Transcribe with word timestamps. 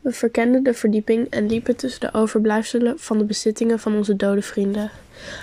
We 0.00 0.12
verkenden 0.12 0.62
de 0.62 0.74
verdieping 0.74 1.26
en 1.30 1.46
liepen 1.46 1.76
tussen 1.76 2.00
de 2.00 2.12
overblijfselen 2.12 2.98
van 2.98 3.18
de 3.18 3.24
bezittingen 3.24 3.78
van 3.78 3.96
onze 3.96 4.16
dode 4.16 4.42
vrienden. 4.42 4.90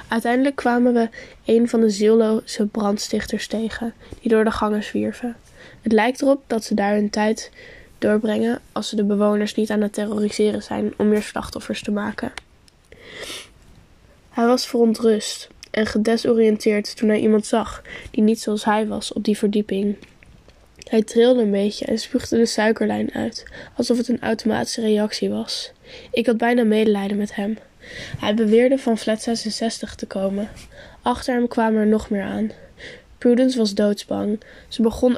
Uiteindelijk 0.08 0.56
kwamen 0.56 0.94
we 0.94 1.10
een 1.46 1.70
van 1.70 1.80
de 1.80 1.90
zielloze 1.90 2.66
brandstichters 2.66 3.48
tegen, 3.48 3.94
die 4.22 4.30
door 4.30 4.44
de 4.44 4.52
gangen 4.52 4.84
zwierven. 4.84 5.36
Het 5.82 5.92
lijkt 5.92 6.22
erop 6.22 6.44
dat 6.48 6.64
ze 6.64 6.74
daar 6.74 6.94
hun 6.94 7.10
tijd 7.10 7.52
doorbrengen 7.98 8.60
als 8.72 8.90
ze 8.90 8.96
de 8.96 9.04
bewoners 9.04 9.56
niet 9.56 9.70
aan 9.70 9.82
het 9.82 9.94
terroriseren 9.94 10.64
zijn 10.64 10.94
om 10.98 11.08
meer 11.08 11.24
slachtoffers 11.24 11.84
te 11.84 11.92
maken. 11.92 12.32
Hij 14.30 14.46
was 14.46 14.68
verontrust 14.68 15.50
en 15.72 15.86
gedesoriënteerd 15.86 16.98
toen 16.98 17.10
hij 17.10 17.20
iemand 17.20 17.46
zag 17.46 17.82
die 18.12 18.24
niet 18.24 18.42
zoals 18.42 18.66
hij 18.66 18.88
was 18.88 19.14
op 19.14 19.24
die 19.24 19.38
verdieping. 19.38 19.96
Hij 20.90 21.04
trilde 21.04 21.42
een 21.42 21.52
beetje 21.52 21.86
en 21.86 21.98
spuugde 21.98 22.38
de 22.38 22.46
suikerlijn 22.46 23.14
uit, 23.14 23.46
alsof 23.76 23.98
het 23.98 24.08
een 24.08 24.22
automatische 24.22 24.82
reactie 24.82 25.30
was. 25.30 25.72
Ik 26.12 26.26
had 26.26 26.38
bijna 26.38 26.64
medelijden 26.64 27.18
met 27.18 27.36
hem. 27.36 27.58
Hij 28.18 28.34
beweerde 28.34 28.78
van 28.78 28.98
flat 28.98 29.22
66 29.22 29.96
te 29.96 30.06
komen. 30.06 30.50
Achter 31.02 31.34
hem 31.34 31.48
kwamen 31.48 31.80
er 31.80 31.88
nog 31.88 32.10
meer 32.10 32.24
aan. 32.24 32.52
Prudence 33.18 33.58
was 33.58 33.74
doodsbang. 33.74 34.42
Ze 34.68 34.82
begon 34.82 35.18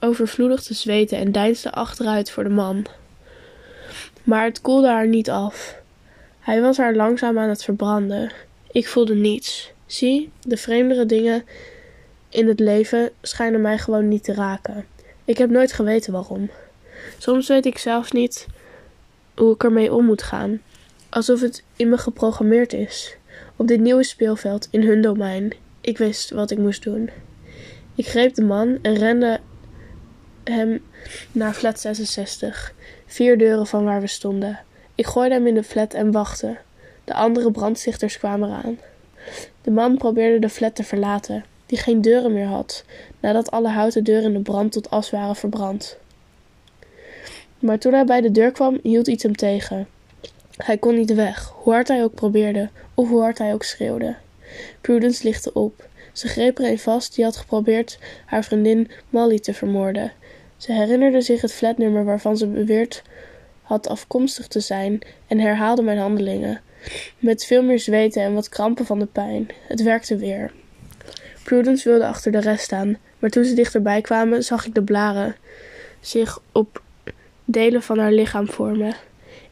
overvloedig 0.00 0.62
te 0.62 0.74
zweten 0.74 1.18
en 1.18 1.32
deinsde 1.32 1.72
achteruit 1.72 2.30
voor 2.30 2.44
de 2.44 2.50
man. 2.50 2.86
Maar 4.22 4.44
het 4.44 4.60
koelde 4.60 4.88
haar 4.88 5.08
niet 5.08 5.30
af. 5.30 5.76
Hij 6.40 6.60
was 6.60 6.76
haar 6.76 6.94
langzaam 6.94 7.38
aan 7.38 7.48
het 7.48 7.64
verbranden. 7.64 8.32
Ik 8.72 8.88
voelde 8.88 9.14
niets. 9.14 9.72
Zie, 9.86 10.30
de 10.42 10.56
vreemdere 10.56 11.06
dingen 11.06 11.44
in 12.28 12.48
het 12.48 12.60
leven 12.60 13.10
schijnen 13.22 13.60
mij 13.60 13.78
gewoon 13.78 14.08
niet 14.08 14.24
te 14.24 14.34
raken. 14.34 14.86
Ik 15.28 15.38
heb 15.38 15.50
nooit 15.50 15.72
geweten 15.72 16.12
waarom. 16.12 16.50
Soms 17.18 17.48
weet 17.48 17.66
ik 17.66 17.78
zelfs 17.78 18.12
niet 18.12 18.46
hoe 19.36 19.54
ik 19.54 19.64
ermee 19.64 19.92
om 19.92 20.04
moet 20.04 20.22
gaan. 20.22 20.60
Alsof 21.08 21.40
het 21.40 21.64
in 21.76 21.88
me 21.88 21.98
geprogrammeerd 21.98 22.72
is. 22.72 23.16
Op 23.56 23.66
dit 23.66 23.80
nieuwe 23.80 24.04
speelveld, 24.04 24.68
in 24.70 24.82
hun 24.82 25.00
domein. 25.00 25.52
Ik 25.80 25.98
wist 25.98 26.30
wat 26.30 26.50
ik 26.50 26.58
moest 26.58 26.82
doen. 26.82 27.10
Ik 27.94 28.06
greep 28.06 28.34
de 28.34 28.42
man 28.42 28.78
en 28.82 28.94
rende 28.94 29.40
hem 30.44 30.84
naar 31.32 31.54
flat 31.54 31.80
66, 31.80 32.74
vier 33.06 33.38
deuren 33.38 33.66
van 33.66 33.84
waar 33.84 34.00
we 34.00 34.06
stonden. 34.06 34.60
Ik 34.94 35.06
gooide 35.06 35.34
hem 35.34 35.46
in 35.46 35.54
de 35.54 35.62
flat 35.62 35.94
en 35.94 36.12
wachtte. 36.12 36.58
De 37.04 37.14
andere 37.14 37.50
brandstichters 37.50 38.18
kwamen 38.18 38.48
eraan. 38.48 38.78
De 39.62 39.70
man 39.70 39.96
probeerde 39.96 40.38
de 40.38 40.48
flat 40.48 40.74
te 40.74 40.84
verlaten, 40.84 41.44
die 41.68 41.78
geen 41.78 42.00
deuren 42.00 42.32
meer 42.32 42.46
had, 42.46 42.84
nadat 43.20 43.50
alle 43.50 43.68
houten 43.68 44.04
deuren 44.04 44.24
in 44.24 44.32
de 44.32 44.40
brand 44.40 44.72
tot 44.72 44.90
as 44.90 45.10
waren 45.10 45.36
verbrand. 45.36 45.96
Maar 47.58 47.78
toen 47.78 47.92
hij 47.92 48.04
bij 48.04 48.20
de 48.20 48.30
deur 48.30 48.52
kwam, 48.52 48.78
hield 48.82 49.08
iets 49.08 49.22
hem 49.22 49.36
tegen. 49.36 49.88
Hij 50.56 50.78
kon 50.78 50.94
niet 50.94 51.14
weg, 51.14 51.52
hoe 51.54 51.72
hard 51.72 51.88
hij 51.88 52.02
ook 52.02 52.14
probeerde, 52.14 52.68
of 52.94 53.08
hoe 53.08 53.20
hard 53.20 53.38
hij 53.38 53.52
ook 53.52 53.64
schreeuwde. 53.64 54.16
Prudence 54.80 55.24
lichtte 55.24 55.52
op. 55.52 55.86
Ze 56.12 56.28
greep 56.28 56.58
er 56.58 56.64
een 56.64 56.78
vast 56.78 57.14
die 57.14 57.24
had 57.24 57.36
geprobeerd 57.36 57.98
haar 58.24 58.44
vriendin 58.44 58.90
Molly 59.08 59.38
te 59.38 59.54
vermoorden. 59.54 60.12
Ze 60.56 60.72
herinnerde 60.72 61.20
zich 61.20 61.40
het 61.40 61.52
flatnummer 61.52 62.04
waarvan 62.04 62.36
ze 62.36 62.46
beweerd 62.46 63.02
had 63.62 63.88
afkomstig 63.88 64.46
te 64.46 64.60
zijn 64.60 64.98
en 65.26 65.38
herhaalde 65.38 65.82
mijn 65.82 65.98
handelingen. 65.98 66.60
Met 67.18 67.44
veel 67.44 67.62
meer 67.62 67.78
zweten 67.78 68.22
en 68.22 68.34
wat 68.34 68.48
krampen 68.48 68.86
van 68.86 68.98
de 68.98 69.06
pijn. 69.06 69.48
Het 69.66 69.82
werkte 69.82 70.16
weer. 70.16 70.52
Prudence 71.48 71.88
wilde 71.88 72.06
achter 72.06 72.32
de 72.32 72.40
rest 72.40 72.64
staan, 72.64 72.98
maar 73.18 73.30
toen 73.30 73.44
ze 73.44 73.54
dichterbij 73.54 74.00
kwamen, 74.00 74.44
zag 74.44 74.66
ik 74.66 74.74
de 74.74 74.82
blaren 74.82 75.36
zich 76.00 76.38
op 76.52 76.82
delen 77.44 77.82
van 77.82 77.98
haar 77.98 78.12
lichaam 78.12 78.48
vormen. 78.48 78.94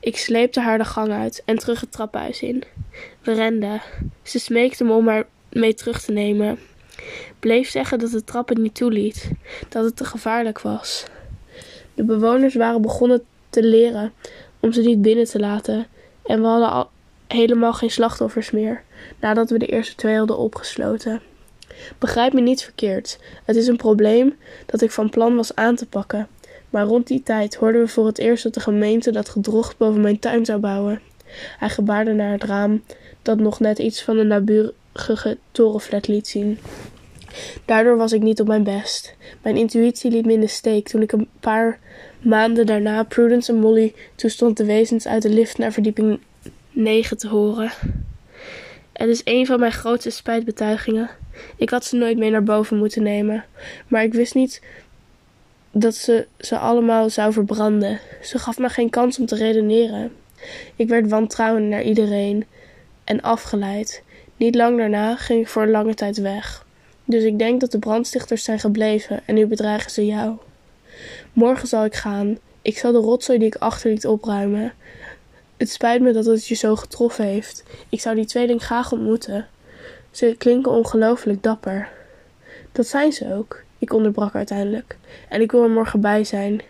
Ik 0.01 0.17
sleepte 0.17 0.61
haar 0.61 0.79
de 0.79 0.85
gang 0.85 1.13
uit 1.13 1.43
en 1.45 1.59
terug 1.59 1.81
het 1.81 1.93
traphuis 1.93 2.43
in. 2.43 2.63
We 3.23 3.33
renden. 3.33 3.83
Ze 4.23 4.39
smeekte 4.39 4.85
me 4.85 4.93
om 4.93 5.09
haar 5.09 5.27
mee 5.53 5.75
terug 5.75 6.01
te 6.03 6.13
nemen. 6.13 6.59
Bleef 7.39 7.69
zeggen 7.69 7.99
dat 7.99 8.11
de 8.11 8.25
trap 8.25 8.49
het 8.49 8.59
niet 8.59 8.75
toeliet, 8.75 9.31
dat 9.69 9.85
het 9.85 9.97
te 9.97 10.05
gevaarlijk 10.05 10.61
was. 10.61 11.05
De 11.95 12.05
bewoners 12.05 12.55
waren 12.55 12.83
begonnen 12.83 13.25
te 13.51 13.63
leren 13.63 14.13
om 14.61 14.73
ze 14.73 14.81
niet 14.81 15.03
binnen 15.03 15.27
te 15.27 15.39
laten 15.39 15.87
en 16.27 16.41
we 16.41 16.47
hadden 16.47 16.71
al 16.71 16.91
helemaal 17.29 17.73
geen 17.73 17.91
slachtoffers 17.91 18.51
meer 18.51 18.83
nadat 19.21 19.51
we 19.51 19.59
de 19.59 19.67
eerste 19.67 19.95
twee 19.95 20.17
hadden 20.17 20.39
opgesloten. 20.39 21.23
Begrijp 21.99 22.33
me 22.33 22.41
niet 22.41 22.63
verkeerd. 22.63 23.19
Het 23.45 23.57
is 23.57 23.67
een 23.67 23.77
probleem 23.77 24.37
dat 24.67 24.81
ik 24.81 24.91
van 24.91 25.11
plan 25.11 25.37
was 25.37 25.55
aan 25.55 25.77
te 25.77 25.87
pakken. 25.87 26.29
Maar 26.71 26.85
rond 26.85 27.07
die 27.07 27.23
tijd 27.23 27.55
hoorden 27.55 27.81
we 27.81 27.89
voor 27.89 28.07
het 28.07 28.19
eerst 28.19 28.43
dat 28.43 28.55
de 28.55 28.61
gemeente 28.61 29.11
dat 29.11 29.29
gedrocht 29.29 29.77
boven 29.77 30.01
mijn 30.01 30.19
tuin 30.19 30.45
zou 30.45 30.61
bouwen. 30.61 31.01
Hij 31.59 31.69
gebaarde 31.69 32.13
naar 32.13 32.33
het 32.33 32.45
raam, 32.45 32.83
dat 33.23 33.39
nog 33.39 33.61
net 33.61 33.79
iets 33.79 34.03
van 34.03 34.19
een 34.19 34.27
naburige 34.27 35.39
torenflat 35.51 36.09
liet 36.09 36.29
zien. 36.29 36.59
Daardoor 37.65 37.97
was 37.97 38.13
ik 38.13 38.23
niet 38.23 38.41
op 38.41 38.47
mijn 38.47 38.65
best. 38.65 39.15
Mijn 39.43 39.57
intuïtie 39.57 40.11
liet 40.11 40.27
me 40.27 40.33
in 40.33 40.41
de 40.41 40.47
steek 40.47 40.89
toen 40.89 41.03
ik 41.03 41.13
een 41.13 41.29
paar 41.41 41.79
maanden 42.21 42.67
daarna 42.67 43.03
Prudence 43.03 43.53
en 43.53 43.59
Molly 43.59 43.95
toestond 44.15 44.57
de 44.57 44.65
wezens 44.65 45.07
uit 45.07 45.23
de 45.23 45.31
lift 45.31 45.59
naar 45.59 45.73
verdieping 45.73 46.21
9 46.71 47.17
te 47.17 47.29
horen. 47.29 47.73
Het 48.93 49.09
is 49.09 49.21
een 49.25 49.47
van 49.47 49.61
mijn 49.61 49.73
grootste 49.73 50.11
spijtbetuigingen. 50.11 51.11
Ik 51.57 51.71
had 51.71 51.85
ze 51.85 51.97
nooit 51.97 52.19
mee 52.19 52.31
naar 52.31 52.43
boven 52.43 52.77
moeten 52.77 53.03
nemen, 53.03 53.45
maar 53.89 54.03
ik 54.03 54.15
wist 54.15 54.35
niet 54.35 54.63
dat 55.71 55.95
ze 55.95 56.27
ze 56.39 56.59
allemaal 56.59 57.11
zou 57.11 57.33
verbranden. 57.33 58.01
Ze 58.23 58.39
gaf 58.39 58.59
me 58.59 58.69
geen 58.69 58.91
kans 58.91 59.19
om 59.19 59.27
te 59.27 59.37
redeneren. 59.37 60.13
Ik 60.77 60.89
werd 60.89 61.09
wantrouwend 61.09 61.69
naar 61.69 61.83
iedereen 61.83 62.45
en 63.05 63.21
afgeleid. 63.21 64.03
Niet 64.37 64.55
lang 64.55 64.79
daarna 64.79 65.17
ging 65.17 65.41
ik 65.41 65.49
voor 65.49 65.63
een 65.63 65.71
lange 65.71 65.95
tijd 65.95 66.17
weg. 66.17 66.67
Dus 67.05 67.23
ik 67.23 67.39
denk 67.39 67.61
dat 67.61 67.71
de 67.71 67.79
brandstichters 67.79 68.45
zijn 68.45 68.59
gebleven 68.59 69.21
en 69.25 69.35
nu 69.35 69.47
bedreigen 69.47 69.91
ze 69.91 70.07
jou. 70.07 70.37
Morgen 71.33 71.69
zal 71.69 71.85
ik 71.85 71.95
gaan. 71.95 72.39
Ik 72.63 72.79
zal 72.79 72.93
de 72.93 72.99
rotzooi 72.99 73.39
die 73.39 73.47
ik 73.47 73.55
achterliet 73.55 74.07
opruimen. 74.07 74.73
Het 75.57 75.71
spijt 75.71 76.03
me 76.03 76.13
dat 76.13 76.25
het 76.25 76.47
je 76.47 76.55
zo 76.55 76.77
getroffen 76.77 77.25
heeft. 77.25 77.63
Ik 77.89 78.01
zou 78.01 78.17
die 78.17 78.25
tweeling 78.25 78.63
graag 78.63 78.93
ontmoeten. 78.93 79.47
Ze 80.17 80.35
klinken 80.39 80.73
ongelooflijk 80.73 81.43
dapper. 81.43 81.89
Dat 82.73 82.87
zijn 82.87 83.13
ze 83.13 83.35
ook. 83.35 83.63
Ik 83.79 83.93
onderbrak 83.93 84.35
uiteindelijk. 84.35 84.97
En 85.29 85.41
ik 85.41 85.53
wil 85.53 85.63
er 85.63 85.71
morgen 85.71 86.01
bij 86.01 86.25
zijn. 86.25 86.61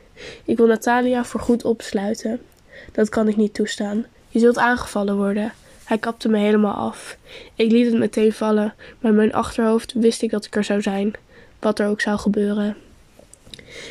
Ik 0.45 0.57
wil 0.57 0.67
Natalia 0.67 1.25
voorgoed 1.25 1.65
opsluiten. 1.65 2.41
Dat 2.93 3.09
kan 3.09 3.29
ik 3.29 3.37
niet 3.37 3.55
toestaan. 3.55 4.06
Je 4.29 4.39
zult 4.39 4.59
aangevallen 4.59 5.17
worden. 5.17 5.53
Hij 5.85 5.99
kapte 5.99 6.29
me 6.29 6.39
helemaal 6.39 6.75
af. 6.75 7.17
Ik 7.55 7.71
liet 7.71 7.87
het 7.87 7.99
meteen 7.99 8.33
vallen, 8.33 8.75
maar 8.99 9.11
in 9.11 9.17
mijn 9.17 9.35
achterhoofd 9.35 9.93
wist 9.93 10.23
ik 10.23 10.31
dat 10.31 10.45
ik 10.45 10.56
er 10.56 10.65
zou 10.65 10.83
zijn, 10.83 11.12
wat 11.59 11.79
er 11.79 11.89
ook 11.89 12.01
zou 12.01 12.19
gebeuren. 12.19 12.77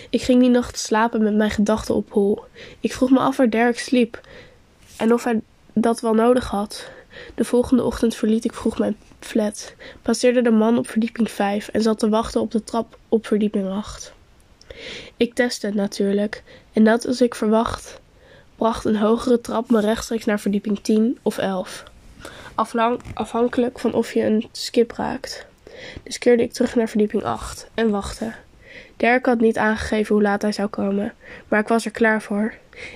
Ik 0.09 0.21
ging 0.21 0.41
die 0.41 0.49
nacht 0.49 0.79
slapen 0.79 1.23
met 1.23 1.35
mijn 1.35 1.51
gedachten 1.51 1.95
op 1.95 2.11
hol. 2.11 2.43
Ik 2.79 2.93
vroeg 2.93 3.09
me 3.09 3.19
af 3.19 3.37
waar 3.37 3.49
Derek 3.49 3.79
sliep 3.79 4.21
en 4.97 5.13
of 5.13 5.23
hij 5.23 5.41
dat 5.73 5.99
wel 6.01 6.13
nodig 6.13 6.47
had. 6.47 6.93
De 7.35 7.45
volgende 7.45 7.83
ochtend 7.83 8.15
verliet 8.15 8.45
ik 8.45 8.53
vroeg 8.53 8.77
mijn 8.77 8.97
flat, 9.19 9.73
passeerde 10.01 10.41
de 10.41 10.51
man 10.51 10.77
op 10.77 10.89
verdieping 10.89 11.31
5 11.31 11.67
en 11.67 11.81
zat 11.81 11.99
te 11.99 12.09
wachten 12.09 12.41
op 12.41 12.51
de 12.51 12.63
trap 12.63 12.97
op 13.09 13.27
verdieping 13.27 13.69
8. 13.69 14.13
Ik 15.17 15.33
testte 15.33 15.65
het 15.65 15.75
natuurlijk, 15.75 16.43
en 16.73 16.83
net 16.83 17.07
als 17.07 17.21
ik 17.21 17.35
verwacht, 17.35 17.99
bracht 18.55 18.85
een 18.85 18.97
hogere 18.97 19.41
trap 19.41 19.69
me 19.69 19.79
rechtstreeks 19.79 20.25
naar 20.25 20.39
verdieping 20.39 20.79
10 20.79 21.17
of 21.21 21.37
11. 21.37 21.83
Aflang, 22.55 23.01
afhankelijk 23.13 23.79
van 23.79 23.93
of 23.93 24.13
je 24.13 24.23
een 24.23 24.49
skip 24.51 24.91
raakt. 24.91 25.45
Dus 26.03 26.17
keerde 26.17 26.43
ik 26.43 26.53
terug 26.53 26.75
naar 26.75 26.89
verdieping 26.89 27.23
8 27.23 27.67
en 27.73 27.89
wachtte. 27.89 28.33
Dirk 28.97 29.25
had 29.25 29.39
niet 29.39 29.57
aangegeven 29.57 30.15
hoe 30.15 30.23
laat 30.23 30.41
hij 30.41 30.51
zou 30.51 30.67
komen, 30.67 31.13
maar 31.47 31.59
ik 31.59 31.67
was 31.67 31.85
er 31.85 31.91
klaar 31.91 32.21
voor. 32.21 32.53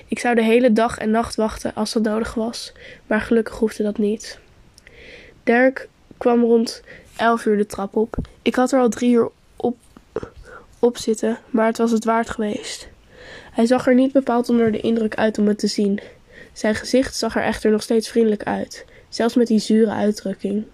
Ik 0.08 0.18
zou 0.18 0.34
de 0.34 0.42
hele 0.42 0.72
dag 0.72 0.98
en 0.98 1.10
nacht 1.10 1.34
wachten 1.34 1.74
als 1.74 1.92
dat 1.92 2.02
nodig 2.02 2.34
was, 2.34 2.72
maar 3.06 3.20
gelukkig 3.20 3.58
hoefde 3.58 3.82
dat 3.82 3.98
niet. 3.98 4.38
Dirk 5.44 5.88
kwam 6.18 6.42
rond 6.42 6.82
elf 7.16 7.44
uur 7.44 7.56
de 7.56 7.66
trap 7.66 7.96
op. 7.96 8.16
Ik 8.42 8.54
had 8.54 8.72
er 8.72 8.80
al 8.80 8.88
drie 8.88 9.12
uur 9.12 9.30
op, 9.56 9.76
op 10.78 10.96
zitten, 10.96 11.38
maar 11.50 11.66
het 11.66 11.78
was 11.78 11.90
het 11.90 12.04
waard 12.04 12.30
geweest. 12.30 12.88
Hij 13.52 13.66
zag 13.66 13.86
er 13.86 13.94
niet 13.94 14.12
bepaald 14.12 14.48
onder 14.48 14.72
de 14.72 14.80
indruk 14.80 15.14
uit 15.14 15.38
om 15.38 15.48
het 15.48 15.58
te 15.58 15.66
zien. 15.66 16.00
Zijn 16.52 16.74
gezicht 16.74 17.16
zag 17.16 17.36
er 17.36 17.42
echter 17.42 17.70
nog 17.70 17.82
steeds 17.82 18.08
vriendelijk 18.08 18.42
uit, 18.42 18.84
zelfs 19.08 19.34
met 19.34 19.46
die 19.46 19.58
zure 19.58 19.90
uitdrukking. 19.90 20.64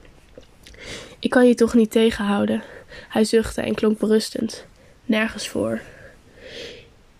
Ik 1.19 1.31
kan 1.31 1.48
je 1.48 1.54
toch 1.54 1.75
niet 1.75 1.90
tegenhouden. 1.90 2.62
Hij 3.08 3.25
zuchtte 3.25 3.60
en 3.60 3.75
klonk 3.75 3.98
berustend. 3.98 4.66
Nergens 5.04 5.48
voor. 5.48 5.81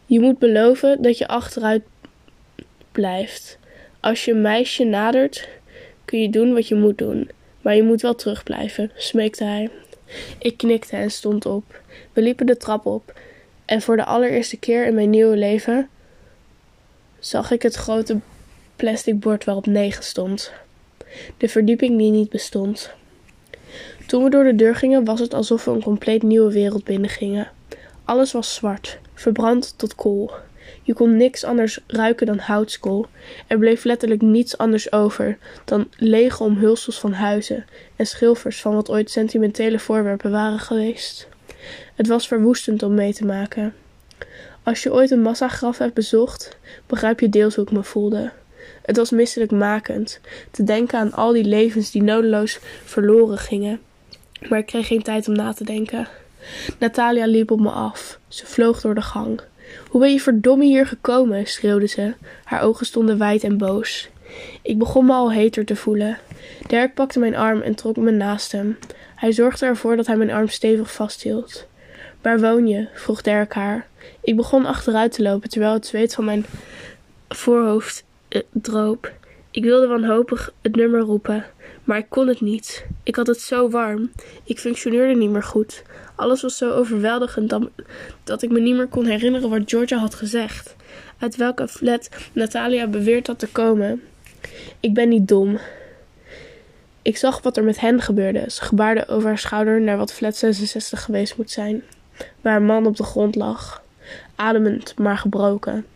Je 0.07 0.21
moet 0.21 0.39
beloven 0.39 1.03
dat 1.03 1.19
je 1.19 1.29
achteruit 1.29 1.83
blijft. 2.93 3.59
Als 4.01 4.25
je 4.25 4.33
een 4.33 4.41
meisje 4.41 4.85
nadert, 4.85 5.49
kun 6.05 6.21
je 6.21 6.31
doen 6.31 6.53
wat 6.53 6.69
je 6.69 6.75
moet 6.75 6.99
doen. 6.99 7.31
Maar 7.61 7.75
je 7.77 7.83
moet 7.83 8.03
wel 8.03 8.15
terugblijven, 8.15 8.91
smeekte 8.97 9.45
hij. 9.45 9.71
Ik 10.39 10.57
knikte 10.57 10.97
en 10.97 11.11
stond 11.11 11.47
op. 11.47 11.81
We 12.13 12.23
liepen 12.23 12.47
de 12.47 12.57
trap 12.57 12.87
op. 12.87 13.19
En 13.65 13.83
voor 13.83 13.97
de 13.97 14.05
allereerste 14.05 14.57
keer 14.57 14.87
in 14.87 14.95
mijn 14.95 15.11
nieuwe 15.11 15.37
leven 15.37 15.89
zag 17.19 17.51
ik 17.51 17.63
het 17.63 17.75
grote 17.75 18.19
plastic 18.77 19.21
bord 19.21 19.45
waarop 19.45 19.67
9 19.67 20.05
stond. 20.05 20.53
De 21.37 21.49
verdieping 21.49 21.99
die 21.99 22.11
niet 22.11 22.31
bestond. 22.31 22.91
Toen 24.07 24.25
we 24.25 24.31
door 24.31 24.45
de 24.45 24.55
deur 24.55 24.75
gingen, 24.75 25.05
was 25.05 25.21
het 25.21 25.35
alsof 25.35 25.65
we 25.65 25.71
een 25.71 25.83
compleet 25.83 26.23
nieuwe 26.23 26.53
wereld 26.53 26.85
binnengingen. 26.85 27.51
Alles 28.05 28.33
was 28.33 28.55
zwart, 28.55 28.99
verbrand 29.17 29.75
tot 29.77 29.95
kool. 29.95 30.31
Je 30.83 30.95
kon 30.95 31.17
niks 31.17 31.45
anders 31.45 31.81
ruiken 31.87 32.27
dan 32.27 32.39
houtskool. 32.39 33.07
Er 33.47 33.59
bleef 33.59 33.85
letterlijk 33.85 34.23
niets 34.23 34.59
anders 34.59 34.93
over 34.93 35.39
dan 35.65 35.89
lege 35.97 36.43
omhulsels 36.43 37.01
van 37.01 37.13
huizen 37.13 37.65
en 37.97 38.07
schilfers 38.07 38.61
van 38.61 38.75
wat 38.75 38.91
ooit 38.91 39.11
sentimentele 39.11 39.79
voorwerpen 39.79 40.31
waren 40.31 40.59
geweest. 40.59 41.29
Het 41.95 42.07
was 42.07 42.29
verwoestend 42.29 42.83
om 42.83 42.95
mee 42.95 43.13
te 43.13 43.25
maken. 43.25 43.75
Als 44.63 44.83
je 44.83 44.93
ooit 44.93 45.11
een 45.11 45.23
massagraf 45.23 45.79
hebt 45.79 45.95
bezocht, 45.95 46.59
begrijp 46.87 47.21
je 47.21 47.29
deels 47.29 47.55
hoe 47.55 47.65
ik 47.65 47.73
me 47.73 47.83
voelde. 47.83 48.33
Het 48.83 48.97
was 48.97 49.11
misselijkmakend 49.11 50.21
te 50.51 50.65
denken 50.65 50.99
aan 50.99 51.13
al 51.13 51.33
die 51.33 51.45
levens 51.45 51.91
die 51.91 52.03
nodeloos 52.03 52.59
verloren 52.85 53.39
gingen. 53.39 53.81
Maar 54.49 54.59
ik 54.59 54.67
kreeg 54.67 54.87
geen 54.87 55.03
tijd 55.03 55.29
om 55.29 55.35
na 55.35 55.53
te 55.53 55.65
denken. 55.65 56.09
Natalia 56.79 57.27
liep 57.27 57.51
op 57.51 57.61
me 57.61 57.71
af. 57.71 58.19
Ze 58.29 58.47
vloog 58.47 58.81
door 58.81 58.95
de 58.95 59.03
gang. 59.03 59.41
Hoe 59.89 60.01
ben 60.01 60.13
je 60.13 60.21
verdomme 60.21 60.65
hier 60.65 60.87
gekomen? 60.87 61.47
schreeuwde 61.47 61.87
ze. 61.87 62.15
Haar 62.45 62.63
ogen 62.63 62.87
stonden 62.87 63.19
wijd 63.19 63.45
en 63.45 63.59
boos. 63.59 64.09
Ik 64.63 64.79
begon 64.79 65.07
me 65.07 65.13
al 65.13 65.33
heter 65.33 65.65
te 65.65 65.77
voelen. 65.77 66.19
Dirk 66.67 66.95
pakte 66.95 67.19
mijn 67.19 67.37
arm 67.37 67.61
en 67.61 67.75
trok 67.75 67.97
me 67.97 68.11
naast 68.11 68.53
hem. 68.53 68.79
Hij 69.15 69.33
zorgde 69.33 69.67
ervoor 69.67 69.97
dat 69.97 70.07
hij 70.07 70.17
mijn 70.17 70.31
arm 70.31 70.49
stevig 70.49 70.93
vasthield. 70.93 71.67
Waar 72.23 72.41
woon 72.41 72.67
je? 72.67 72.89
vroeg 72.95 73.23
Dirk 73.23 73.55
haar. 73.55 73.87
Ik 74.21 74.37
begon 74.37 74.67
achteruit 74.67 75.13
te 75.13 75.23
lopen 75.23 75.49
terwijl 75.49 75.73
het 75.73 75.87
zweet 75.87 76.15
van 76.15 76.25
mijn 76.25 76.47
voorhoofd 77.29 78.05
uh, 78.29 78.43
droop. 78.53 79.13
Ik 79.57 79.65
wilde 79.65 79.87
wanhopig 79.87 80.53
het 80.63 80.77
nummer 80.77 81.01
roepen, 81.01 81.45
maar 81.85 81.99
ik 81.99 82.07
kon 82.09 82.29
het 82.29 82.41
niet. 82.41 82.87
Ik 83.03 83.17
had 83.17 83.27
het 83.27 83.41
zo 83.41 83.71
warm. 83.71 84.11
Ik 84.45 84.59
functioneerde 84.59 85.15
niet 85.15 85.31
meer 85.31 85.43
goed. 85.43 85.83
Alles 86.17 86.43
was 86.43 86.57
zo 86.57 86.71
overweldigend 86.71 87.55
dat, 88.25 88.43
ik 88.43 88.51
me 88.51 88.61
niet 88.61 88.77
meer 88.77 88.87
kon 88.87 89.05
herinneren 89.05 89.51
wat 89.51 89.63
Georgia 89.65 89.99
had 89.99 90.15
gezegd. 90.15 90.77
Uit 91.19 91.37
welke 91.37 91.69
flat 91.69 92.09
Natalia 92.33 92.87
beweerd 92.87 93.27
had 93.27 93.39
te 93.39 93.49
komen. 93.49 94.03
Ik 94.81 94.95
ben 94.95 95.09
niet 95.09 95.29
dom. 95.29 95.59
Ik 97.03 97.17
zag 97.17 97.43
wat 97.43 97.57
er 97.57 97.65
met 97.65 97.81
hen 97.81 98.01
gebeurde. 98.01 98.45
Ze 98.51 98.63
gebaarde 98.63 99.09
over 99.09 99.29
haar 99.29 99.39
schouder 99.39 99.81
naar 99.81 99.97
wat 99.97 100.13
flat 100.13 100.37
66 100.37 101.03
geweest 101.03 101.37
moet 101.37 101.51
zijn, 101.51 101.83
waar 102.41 102.57
een 102.57 102.65
man 102.67 102.87
op 102.87 102.97
de 102.97 103.05
grond 103.05 103.35
lag, 103.35 103.83
ademend 104.35 104.99
maar 104.99 105.19
gebroken. 105.19 105.87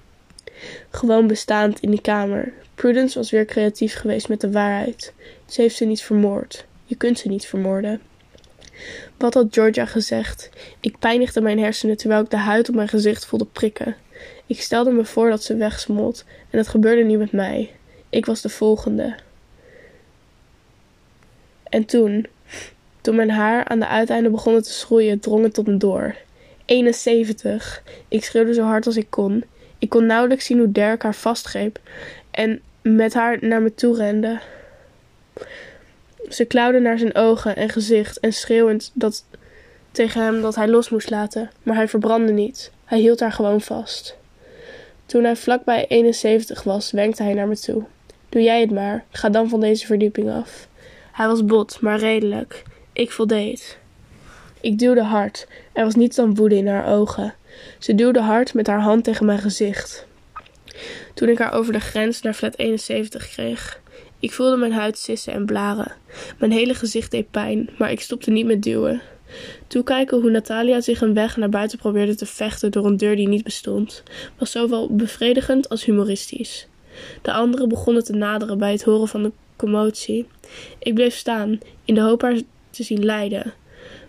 Gewoon 0.91 1.27
bestaand 1.27 1.81
in 1.81 1.91
die 1.91 2.01
kamer. 2.01 2.53
Prudence 2.75 3.19
was 3.19 3.31
weer 3.31 3.45
creatief 3.45 3.95
geweest 3.95 4.29
met 4.29 4.41
de 4.41 4.51
waarheid. 4.51 5.13
Ze 5.47 5.61
heeft 5.61 5.77
ze 5.77 5.85
niet 5.85 6.03
vermoord. 6.03 6.65
Je 6.85 6.97
kunt 6.97 7.19
ze 7.19 7.29
niet 7.29 7.47
vermoorden. 7.47 8.01
Wat 9.17 9.35
had 9.35 9.47
Georgia 9.51 9.87
gezegd? 9.87 10.51
Ik 10.81 10.99
pijnigde 10.99 11.41
mijn 11.41 11.59
hersenen 11.59 11.97
terwijl 11.97 12.23
ik 12.23 12.31
de 12.31 12.37
huid 12.37 12.69
op 12.69 12.75
mijn 12.75 12.89
gezicht 12.89 13.27
voelde 13.27 13.47
prikken. 13.53 13.97
Ik 14.47 14.61
stelde 14.61 14.91
me 14.91 15.05
voor 15.05 15.31
dat 15.31 15.43
ze 15.43 15.57
wegsmolt 15.57 16.25
en 16.51 16.59
dat 16.59 16.69
gebeurde 16.69 17.03
niet 17.03 17.19
met 17.19 17.33
mij. 17.33 17.71
Ik 18.09 18.27
was 18.27 18.41
de 18.41 18.49
volgende. 18.49 19.15
En 21.63 21.85
toen, 21.85 22.27
toen 23.01 23.15
mijn 23.15 23.31
haar 23.31 23.65
aan 23.65 23.81
de 23.81 23.87
uiteinden 23.87 24.33
begon 24.33 24.63
te 24.63 24.73
schroeien, 24.73 25.21
drong 25.21 25.43
het 25.43 25.55
tot 25.55 25.67
me 25.67 25.77
door. 25.77 26.15
71. 26.65 27.83
Ik 28.09 28.25
schreeuwde 28.25 28.55
zo 28.55 28.63
hard 28.63 28.87
als 28.87 28.97
ik 28.97 29.07
kon. 29.11 29.45
Ik 29.81 29.89
kon 29.89 30.07
nauwelijks 30.07 30.45
zien 30.45 30.59
hoe 30.59 30.73
Dirk 30.73 31.03
haar 31.03 31.15
vastgreep 31.15 31.81
en 32.31 32.61
met 32.83 33.15
haar 33.15 33.39
naar 33.41 33.63
me 33.63 33.75
toe 33.75 33.97
rende. 33.97 34.41
Ze 36.29 36.45
klauwde 36.45 36.81
naar 36.81 36.99
zijn 36.99 37.15
ogen 37.15 37.57
en 37.57 37.69
gezicht 37.69 38.21
en 38.21 38.33
schreeuwend 38.33 38.91
dat, 38.95 39.25
tegen 39.91 40.23
hem 40.23 40.41
dat 40.41 40.55
hij 40.55 40.69
los 40.69 40.89
moest 40.89 41.11
laten, 41.11 41.51
maar 41.63 41.77
hij 41.77 41.89
verbrandde 41.89 42.33
niet. 42.33 42.71
Hij 42.85 42.99
hield 42.99 43.21
haar 43.21 43.33
gewoon 43.33 43.61
vast. 43.61 44.17
Toen 45.07 45.25
hij 45.25 45.37
vlakbij 45.37 45.87
71 45.89 46.63
was, 46.63 46.91
wenkte 46.91 47.23
hij 47.23 47.35
naar 47.35 47.49
me 47.49 47.59
toe. 47.59 47.85
Doe 48.29 48.43
jij 48.43 48.61
het 48.61 48.71
maar, 48.71 49.05
ga 49.11 49.29
dan 49.29 49.49
van 49.49 49.61
deze 49.61 49.87
verdieping 49.87 50.31
af. 50.31 50.69
Hij 51.13 51.27
was 51.27 51.45
bot, 51.45 51.81
maar 51.81 51.99
redelijk. 51.99 52.63
Ik 52.93 53.11
voldeed. 53.11 53.79
Ik 54.61 54.79
duwde 54.79 55.03
hard. 55.03 55.47
Er 55.73 55.85
was 55.85 55.95
niets 55.95 56.17
dan 56.17 56.35
woede 56.35 56.57
in 56.57 56.69
haar 56.69 56.87
ogen. 56.87 57.35
Ze 57.79 57.95
duwde 57.95 58.21
hard 58.21 58.55
met 58.55 58.67
haar 58.67 58.81
hand 58.81 59.05
tegen 59.05 59.27
mijn 59.27 59.39
gezicht. 59.39 60.07
Toen 61.15 61.29
ik 61.29 61.39
haar 61.39 61.53
over 61.53 61.73
de 61.73 61.81
grens 61.81 62.23
naar 62.23 62.35
flat 62.35 62.59
71 62.59 63.29
kreeg. 63.29 63.81
Ik 64.19 64.33
voelde 64.33 64.57
mijn 64.57 64.73
huid 64.73 64.99
sissen 64.99 65.33
en 65.33 65.47
blaren. 65.47 65.93
Mijn 66.39 66.53
hele 66.53 66.75
gezicht 66.75 67.11
deed 67.11 67.31
pijn, 67.31 67.71
maar 67.79 67.91
ik 67.91 68.01
stopte 68.01 68.31
niet 68.31 68.47
met 68.47 68.63
duwen. 68.63 69.01
Toekijken 69.67 70.21
hoe 70.21 70.31
Natalia 70.31 70.81
zich 70.81 71.01
een 71.01 71.15
weg 71.15 71.37
naar 71.37 71.49
buiten 71.49 71.79
probeerde 71.79 72.15
te 72.15 72.27
vechten 72.27 72.71
door 72.71 72.87
een 72.87 72.97
deur 72.97 73.17
die 73.17 73.29
niet 73.29 73.45
bestond, 73.45 74.03
was 74.39 74.51
zowel 74.51 74.95
bevredigend 74.95 75.69
als 75.69 75.85
humoristisch. 75.85 76.69
De 77.23 77.33
anderen 77.33 77.69
begonnen 77.69 78.05
te 78.05 78.13
naderen 78.13 78.59
bij 78.59 78.73
het 78.73 78.83
horen 78.83 79.09
van 79.09 79.23
de 79.23 79.33
commotie. 79.57 80.27
Ik 80.79 80.95
bleef 80.95 81.15
staan, 81.15 81.59
in 81.85 81.95
de 81.95 82.01
hoop 82.01 82.23
haar 82.23 82.41
te 82.71 82.83
zien 82.83 83.05
lijden. 83.05 83.53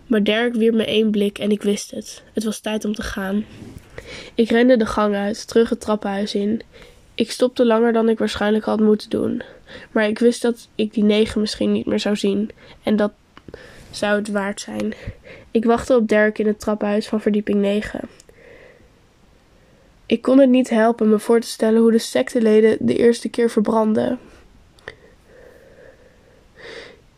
Maar 0.06 0.22
Dirk 0.22 0.54
wierp 0.54 0.74
me 0.74 0.84
één 0.84 1.10
blik 1.10 1.38
en 1.38 1.50
ik 1.50 1.62
wist 1.62 1.90
het. 1.90 2.22
Het 2.32 2.44
was 2.44 2.60
tijd 2.60 2.84
om 2.84 2.94
te 2.94 3.02
gaan. 3.02 3.44
Ik 4.34 4.50
rende 4.50 4.76
de 4.76 4.86
gang 4.86 5.14
uit, 5.14 5.48
terug 5.48 5.68
het 5.68 5.80
trappenhuis 5.80 6.34
in. 6.34 6.62
Ik 7.14 7.30
stopte 7.30 7.66
langer 7.66 7.92
dan 7.92 8.08
ik 8.08 8.18
waarschijnlijk 8.18 8.64
had 8.64 8.80
moeten 8.80 9.10
doen. 9.10 9.42
Maar 9.90 10.08
ik 10.08 10.18
wist 10.18 10.42
dat 10.42 10.68
ik 10.74 10.94
die 10.94 11.04
negen 11.04 11.40
misschien 11.40 11.72
niet 11.72 11.86
meer 11.86 12.00
zou 12.00 12.16
zien. 12.16 12.50
En 12.82 12.96
dat 12.96 13.12
zou 13.90 14.18
het 14.18 14.28
waard 14.28 14.60
zijn. 14.60 14.94
Ik 15.50 15.64
wachtte 15.64 15.96
op 15.96 16.08
Dirk 16.08 16.38
in 16.38 16.46
het 16.46 16.60
trappenhuis 16.60 17.06
van 17.06 17.20
verdieping 17.20 17.60
9. 17.60 18.00
Ik 20.06 20.22
kon 20.22 20.38
het 20.38 20.50
niet 20.50 20.70
helpen 20.70 21.08
me 21.08 21.18
voor 21.18 21.40
te 21.40 21.46
stellen 21.46 21.80
hoe 21.80 21.90
de 21.90 21.98
secteleden 21.98 22.76
de 22.80 22.96
eerste 22.96 23.28
keer 23.28 23.50
verbrandden. 23.50 24.18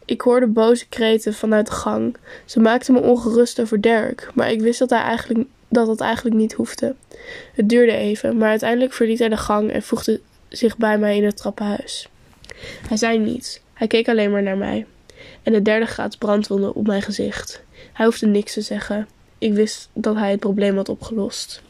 Ik 0.05 0.21
hoorde 0.21 0.47
boze 0.47 0.89
kreten 0.89 1.35
vanuit 1.35 1.67
de 1.67 1.73
gang. 1.73 2.17
Ze 2.45 2.61
maakten 2.61 2.95
me 2.95 3.01
ongerust 3.01 3.61
over 3.61 3.81
Dirk, 3.81 4.31
maar 4.35 4.51
ik 4.51 4.61
wist 4.61 4.79
dat 4.79 4.91
hij 4.91 5.01
eigenlijk 5.01 5.45
dat 5.69 5.87
het 5.87 6.01
eigenlijk 6.01 6.37
niet 6.37 6.53
hoefde. 6.53 6.95
Het 7.55 7.69
duurde 7.69 7.93
even, 7.93 8.37
maar 8.37 8.49
uiteindelijk 8.49 8.93
verliet 8.93 9.19
hij 9.19 9.29
de 9.29 9.37
gang 9.37 9.71
en 9.71 9.83
voegde 9.83 10.21
zich 10.49 10.77
bij 10.77 10.99
mij 10.99 11.17
in 11.17 11.25
het 11.25 11.37
trappenhuis. 11.37 12.08
Hij 12.89 12.96
zei 12.96 13.19
niets, 13.19 13.61
hij 13.73 13.87
keek 13.87 14.08
alleen 14.08 14.31
maar 14.31 14.43
naar 14.43 14.56
mij. 14.56 14.87
En 15.43 15.53
de 15.53 15.63
derde 15.63 15.87
graad 15.87 16.19
brandwonde 16.19 16.75
op 16.75 16.87
mijn 16.87 17.03
gezicht. 17.03 17.63
Hij 17.93 18.05
hoefde 18.06 18.27
niks 18.27 18.53
te 18.53 18.61
zeggen. 18.61 19.08
Ik 19.39 19.53
wist 19.53 19.89
dat 19.93 20.15
hij 20.15 20.31
het 20.31 20.41
probleem 20.41 20.77
had 20.77 20.89
opgelost. 20.89 21.63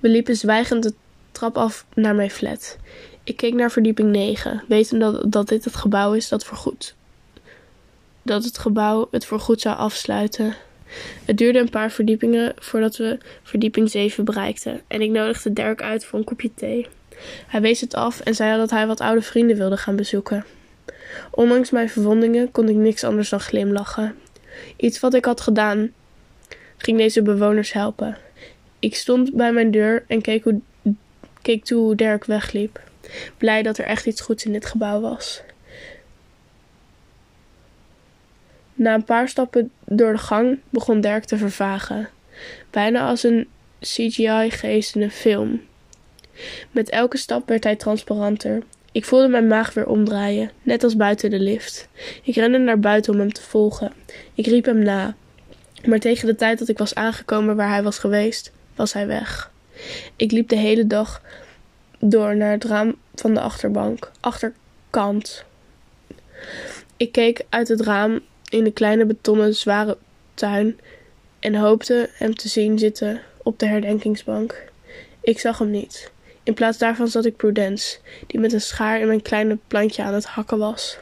We 0.00 0.08
liepen 0.08 0.36
zwijgend 0.36 0.82
de 0.82 0.94
trap 1.32 1.56
af 1.56 1.86
naar 1.94 2.14
mijn 2.14 2.30
flat. 2.30 2.76
Ik 3.24 3.36
keek 3.36 3.54
naar 3.54 3.70
verdieping 3.70 4.10
9, 4.10 4.64
wetend 4.68 5.00
dat, 5.00 5.32
dat 5.32 5.48
dit 5.48 5.64
het 5.64 5.76
gebouw 5.76 6.12
is 6.12 6.28
dat 6.28 6.44
voorgoed. 6.44 6.94
Dat 8.22 8.44
het 8.44 8.58
gebouw 8.58 9.08
het 9.10 9.24
voorgoed 9.24 9.60
zou 9.60 9.76
afsluiten. 9.76 10.54
Het 11.24 11.38
duurde 11.38 11.58
een 11.58 11.70
paar 11.70 11.90
verdiepingen 11.90 12.52
voordat 12.58 12.96
we 12.96 13.18
verdieping 13.42 13.90
7 13.90 14.24
bereikten 14.24 14.80
en 14.86 15.00
ik 15.00 15.10
nodigde 15.10 15.52
Dirk 15.52 15.82
uit 15.82 16.04
voor 16.04 16.18
een 16.18 16.24
kopje 16.24 16.50
thee. 16.54 16.86
Hij 17.46 17.60
wees 17.60 17.80
het 17.80 17.94
af 17.94 18.20
en 18.20 18.34
zei 18.34 18.56
dat 18.56 18.70
hij 18.70 18.86
wat 18.86 19.00
oude 19.00 19.22
vrienden 19.22 19.56
wilde 19.56 19.76
gaan 19.76 19.96
bezoeken. 19.96 20.44
Ondanks 21.30 21.70
mijn 21.70 21.88
verwondingen 21.88 22.50
kon 22.50 22.68
ik 22.68 22.76
niks 22.76 23.04
anders 23.04 23.28
dan 23.28 23.40
glimlachen. 23.40 24.14
Iets 24.76 25.00
wat 25.00 25.14
ik 25.14 25.24
had 25.24 25.40
gedaan 25.40 25.92
ging 26.76 26.98
deze 26.98 27.22
bewoners 27.22 27.72
helpen. 27.72 28.18
Ik 28.78 28.94
stond 28.94 29.34
bij 29.34 29.52
mijn 29.52 29.70
deur 29.70 30.04
en 30.06 30.20
keek, 30.20 30.44
hoe, 30.44 30.60
keek 31.42 31.64
toe 31.64 31.82
hoe 31.82 31.94
Dirk 31.94 32.24
wegliep. 32.24 32.80
Blij 33.38 33.62
dat 33.62 33.78
er 33.78 33.84
echt 33.84 34.06
iets 34.06 34.20
goeds 34.20 34.44
in 34.44 34.52
dit 34.52 34.66
gebouw 34.66 35.00
was. 35.00 35.42
Na 38.74 38.94
een 38.94 39.04
paar 39.04 39.28
stappen 39.28 39.70
door 39.84 40.12
de 40.12 40.18
gang 40.18 40.58
begon 40.70 41.00
Dirk 41.00 41.24
te 41.24 41.36
vervagen, 41.36 42.08
bijna 42.70 43.08
als 43.08 43.22
een 43.22 43.48
CGI-geest 43.80 44.94
in 44.94 45.02
een 45.02 45.10
film. 45.10 45.60
Met 46.70 46.90
elke 46.90 47.16
stap 47.16 47.48
werd 47.48 47.64
hij 47.64 47.76
transparanter. 47.76 48.62
Ik 48.92 49.04
voelde 49.04 49.28
mijn 49.28 49.46
maag 49.46 49.74
weer 49.74 49.86
omdraaien, 49.86 50.50
net 50.62 50.84
als 50.84 50.96
buiten 50.96 51.30
de 51.30 51.40
lift. 51.40 51.88
Ik 52.22 52.34
rende 52.34 52.58
naar 52.58 52.80
buiten 52.80 53.12
om 53.12 53.18
hem 53.18 53.32
te 53.32 53.42
volgen. 53.42 53.92
Ik 54.34 54.46
riep 54.46 54.64
hem 54.64 54.82
na. 54.82 55.14
Maar 55.84 55.98
tegen 55.98 56.26
de 56.26 56.34
tijd 56.34 56.58
dat 56.58 56.68
ik 56.68 56.78
was 56.78 56.94
aangekomen 56.94 57.56
waar 57.56 57.68
hij 57.68 57.82
was 57.82 57.98
geweest, 57.98 58.52
was 58.74 58.92
hij 58.92 59.06
weg. 59.06 59.50
Ik 60.16 60.30
liep 60.30 60.48
de 60.48 60.56
hele 60.56 60.86
dag 60.86 61.22
door 61.98 62.36
naar 62.36 62.50
het 62.50 62.64
raam 62.64 62.94
van 63.14 63.34
de 63.34 63.40
achterbank, 63.40 64.10
achterkant. 64.20 65.44
Ik 66.96 67.12
keek 67.12 67.44
uit 67.48 67.68
het 67.68 67.80
raam 67.80 68.20
in 68.52 68.64
de 68.64 68.72
kleine 68.72 69.04
betonnen 69.04 69.54
zware 69.54 69.96
tuin 70.34 70.80
en 71.38 71.54
hoopte 71.54 72.10
hem 72.12 72.34
te 72.34 72.48
zien 72.48 72.78
zitten 72.78 73.20
op 73.42 73.58
de 73.58 73.66
herdenkingsbank. 73.66 74.64
Ik 75.20 75.38
zag 75.38 75.58
hem 75.58 75.70
niet. 75.70 76.10
In 76.42 76.54
plaats 76.54 76.78
daarvan 76.78 77.08
zat 77.08 77.24
ik 77.24 77.36
Prudence, 77.36 77.98
die 78.26 78.40
met 78.40 78.52
een 78.52 78.60
schaar 78.60 79.00
in 79.00 79.06
mijn 79.06 79.22
kleine 79.22 79.58
plantje 79.66 80.02
aan 80.02 80.14
het 80.14 80.24
hakken 80.24 80.58
was. 80.58 80.98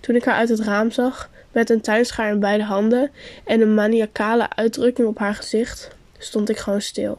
Toen 0.00 0.14
ik 0.14 0.24
haar 0.24 0.34
uit 0.34 0.48
het 0.48 0.60
raam 0.60 0.90
zag, 0.90 1.30
met 1.52 1.70
een 1.70 1.80
tuinschaar 1.80 2.30
in 2.32 2.40
beide 2.40 2.64
handen 2.64 3.10
en 3.44 3.60
een 3.60 3.74
maniacale 3.74 4.50
uitdrukking 4.56 5.08
op 5.08 5.18
haar 5.18 5.34
gezicht, 5.34 5.88
stond 6.18 6.48
ik 6.48 6.58
gewoon 6.58 6.82
stil. 6.82 7.18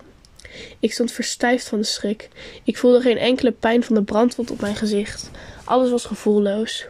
Ik 0.79 0.93
stond 0.93 1.11
verstijfd 1.11 1.67
van 1.67 1.79
de 1.79 1.85
schrik. 1.85 2.29
Ik 2.63 2.77
voelde 2.77 3.01
geen 3.01 3.17
enkele 3.17 3.51
pijn 3.51 3.83
van 3.83 3.95
de 3.95 4.03
brandwond 4.03 4.51
op 4.51 4.61
mijn 4.61 4.75
gezicht. 4.75 5.31
Alles 5.63 5.89
was 5.89 6.05
gevoelloos. 6.05 6.87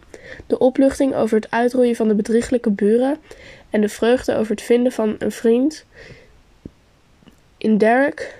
De 0.47 0.59
opluchting 0.59 1.15
over 1.15 1.35
het 1.35 1.51
uitroeien 1.51 1.95
van 1.95 2.07
de 2.07 2.15
bedrieglijke 2.15 2.69
buren 2.69 3.17
en 3.69 3.81
de 3.81 3.89
vreugde 3.89 4.35
over 4.35 4.51
het 4.51 4.61
vinden 4.61 4.91
van 4.91 5.15
een 5.19 5.31
vriend 5.31 5.85
in 7.57 7.77
Derek 7.77 8.35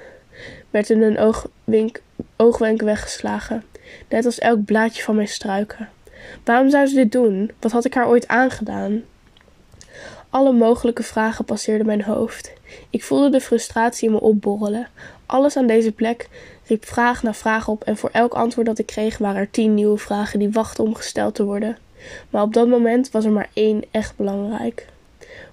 werd 0.70 0.90
in 0.90 1.02
een 1.02 1.18
oogwink, 1.18 2.02
oogwenk 2.36 2.82
weggeslagen, 2.82 3.64
net 4.10 4.26
als 4.26 4.40
elk 4.40 4.66
blaadje 4.66 5.04
van 5.04 5.16
mijn 5.16 5.28
struiken. 5.28 5.90
Waarom 6.44 6.70
zou 6.70 6.86
ze 6.86 6.96
dit 6.96 7.12
doen? 7.12 7.52
Wat 7.60 7.72
had 7.72 7.86
ik 7.86 7.94
haar 7.94 8.08
ooit 8.08 8.28
aangedaan? 8.28 9.04
Alle 10.30 10.52
mogelijke 10.52 11.04
vragen 11.04 11.46
passeerden 11.46 11.86
mijn 11.86 12.04
hoofd. 12.04 12.54
Ik 12.90 13.04
voelde 13.04 13.30
de 13.30 13.42
frustratie 13.42 14.08
in 14.08 14.14
me 14.14 14.22
opborrelen. 14.22 14.88
Alles 15.26 15.58
aan 15.58 15.68
deze 15.68 15.92
plek 15.92 16.30
riep 16.68 16.86
vraag 16.86 17.24
na 17.24 17.34
vraag 17.34 17.68
op 17.68 17.84
en 17.84 17.98
voor 17.98 18.10
elk 18.14 18.34
antwoord 18.34 18.68
dat 18.68 18.80
ik 18.80 18.86
kreeg 18.86 19.18
waren 19.18 19.42
er 19.42 19.50
tien 19.52 19.74
nieuwe 19.74 19.98
vragen 19.98 20.40
die 20.40 20.52
wachten 20.52 20.84
om 20.84 20.96
gesteld 20.96 21.36
te 21.36 21.44
worden. 21.44 21.78
Maar 22.30 22.42
op 22.42 22.54
dat 22.54 22.68
moment 22.68 23.12
was 23.12 23.26
er 23.26 23.32
maar 23.32 23.50
één 23.54 23.84
echt 23.92 24.16
belangrijk. 24.16 24.88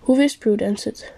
Hoe 0.01 0.17
wist 0.17 0.39
Prudence 0.39 0.89
het? 0.89 1.13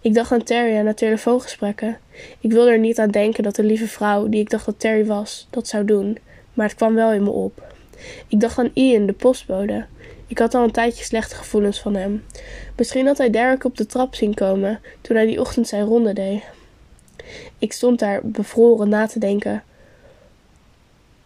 Ik 0.00 0.14
dacht 0.14 0.32
aan 0.32 0.42
Terry 0.42 0.76
en 0.76 0.84
haar 0.84 0.94
telefoongesprekken. 0.94 1.98
Ik 2.40 2.52
wilde 2.52 2.70
er 2.70 2.78
niet 2.78 2.98
aan 2.98 3.10
denken 3.10 3.42
dat 3.42 3.56
de 3.56 3.64
lieve 3.64 3.88
vrouw, 3.88 4.28
die 4.28 4.40
ik 4.40 4.50
dacht 4.50 4.66
dat 4.66 4.80
Terry 4.80 5.06
was, 5.06 5.46
dat 5.50 5.68
zou 5.68 5.84
doen, 5.84 6.18
maar 6.54 6.66
het 6.66 6.76
kwam 6.76 6.94
wel 6.94 7.12
in 7.12 7.22
me 7.22 7.30
op. 7.30 7.74
Ik 8.28 8.40
dacht 8.40 8.58
aan 8.58 8.70
Ian, 8.74 9.06
de 9.06 9.12
postbode. 9.12 9.84
Ik 10.26 10.38
had 10.38 10.54
al 10.54 10.64
een 10.64 10.70
tijdje 10.70 11.04
slechte 11.04 11.34
gevoelens 11.34 11.80
van 11.80 11.94
hem. 11.94 12.24
Misschien 12.76 13.06
had 13.06 13.18
hij 13.18 13.30
Derek 13.30 13.64
op 13.64 13.76
de 13.76 13.86
trap 13.86 14.14
zien 14.14 14.34
komen 14.34 14.80
toen 15.00 15.16
hij 15.16 15.26
die 15.26 15.40
ochtend 15.40 15.68
zijn 15.68 15.84
ronde 15.84 16.12
deed. 16.12 16.42
Ik 17.58 17.72
stond 17.72 17.98
daar 17.98 18.20
bevroren 18.22 18.88
na 18.88 19.06
te 19.06 19.18
denken 19.18 19.62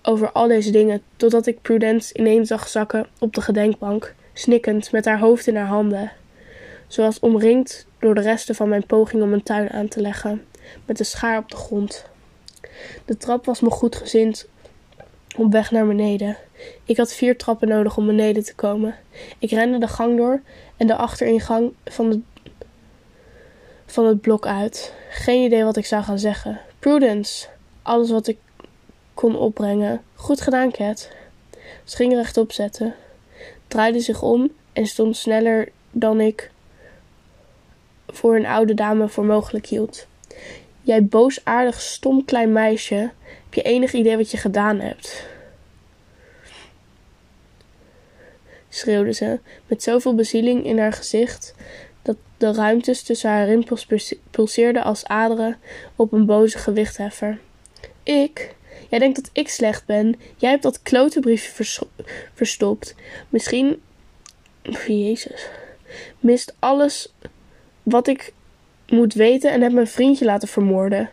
over 0.03 0.33
al 0.33 0.49
deze 0.49 0.71
dingen, 0.71 1.03
totdat 1.17 1.47
ik 1.47 1.63
Prudence 1.63 2.15
ineens 2.15 2.49
zag 2.49 2.69
zakken 2.69 3.07
op 3.19 3.35
de 3.35 3.41
gedenkbank, 3.41 4.15
snikkend 4.33 4.93
met 4.93 5.05
haar 5.05 5.19
hoofd 5.19 5.47
in 5.47 5.57
haar 5.57 5.67
handen. 5.67 6.13
Zoals 6.87 7.21
omringd 7.21 7.87
door 7.99 8.15
de 8.15 8.21
resten 8.21 8.55
van 8.55 8.69
mijn 8.69 8.87
poging 8.87 9.23
om 9.23 9.33
een 9.33 9.43
tuin 9.43 9.71
aan 9.71 9.89
te 9.89 10.01
leggen, 10.01 10.45
met 10.85 10.97
de 10.97 11.05
schaar 11.05 11.39
op 11.39 11.51
de 11.51 11.57
grond. 11.57 12.05
De 13.05 13.17
trap 13.17 13.45
was 13.45 13.61
me 13.61 13.71
goed 13.71 13.97
gezind 13.97 14.49
op 15.37 15.53
weg 15.53 15.71
naar 15.71 15.87
beneden. 15.87 16.37
Ik 16.85 16.97
had 16.97 17.13
vier 17.13 17.37
trappen 17.37 17.69
nodig 17.69 17.97
om 17.97 18.07
beneden 18.07 18.45
te 18.45 18.55
komen. 18.55 18.95
Ik 19.39 19.51
rende 19.51 19.79
de 19.79 19.89
gang 19.89 20.17
door 20.17 20.41
en 20.77 20.87
de 20.87 20.95
achteringang 20.95 21.73
van, 21.85 22.11
de, 22.11 22.21
van 23.93 24.07
het 24.07 24.21
blok 24.21 24.47
uit. 24.47 24.93
Geen 25.11 25.45
idee 25.45 25.65
wat 25.65 25.77
ik 25.77 25.87
zou 25.87 26.03
gaan 26.03 26.19
zeggen. 26.19 26.61
Prudence! 26.79 27.47
Alles 27.83 28.11
wat 28.11 28.27
ik 28.27 28.39
kon 29.15 29.37
opbrengen. 29.37 30.03
Goed 30.15 30.41
gedaan, 30.41 30.71
Cat. 30.71 31.11
Ze 31.85 31.97
ging 31.97 32.13
rechtop 32.13 32.53
zetten, 32.53 32.95
draaide 33.69 34.01
zich 34.01 34.23
om 34.23 34.51
en 34.73 34.87
stond 34.87 35.17
sneller 35.17 35.69
dan 35.91 36.21
ik 36.21 36.51
voor 38.07 38.37
een 38.37 38.47
oude 38.47 38.75
dame 38.75 39.09
voor 39.09 39.25
mogelijk 39.25 39.67
hield. 39.67 40.07
Jij 40.83 41.05
boosaardig, 41.05 41.81
stom 41.81 42.25
klein 42.25 42.53
meisje, 42.53 43.11
heb 43.45 43.55
je 43.55 43.63
enig 43.63 43.93
idee 43.93 44.17
wat 44.17 44.31
je 44.31 44.37
gedaan 44.37 44.81
hebt? 44.81 45.27
schreeuwde 48.69 49.13
ze, 49.13 49.41
met 49.67 49.83
zoveel 49.83 50.15
bezieling 50.15 50.65
in 50.65 50.79
haar 50.79 50.93
gezicht 50.93 51.55
dat 52.03 52.17
de 52.37 52.53
ruimtes 52.53 53.03
tussen 53.03 53.31
haar 53.31 53.47
rimpels 53.47 53.87
pulseerden 54.31 54.83
als 54.83 55.07
aderen 55.07 55.59
op 55.97 56.13
een 56.13 56.27
boze 56.27 56.59
gewichtheffer. 56.59 57.39
Ik? 58.03 58.55
Jij 58.89 58.99
denkt 58.99 59.17
dat 59.17 59.31
ik 59.33 59.49
slecht 59.49 59.87
ben. 59.87 60.21
Jij 60.37 60.51
hebt 60.51 60.63
dat 60.63 60.83
klotenbriefje 60.83 61.67
verstopt. 62.35 62.95
Misschien. 63.29 63.83
Jezus. 64.87 65.49
Mist 66.21 66.55
alles 66.59 67.13
wat 67.83 68.07
ik 68.07 68.33
moet 68.89 69.15
weten 69.15 69.51
en 69.51 69.63
heb 69.63 69.73
mijn 69.73 69.87
vriendje 69.87 70.25
laten 70.25 70.49
vermoorden. 70.49 71.11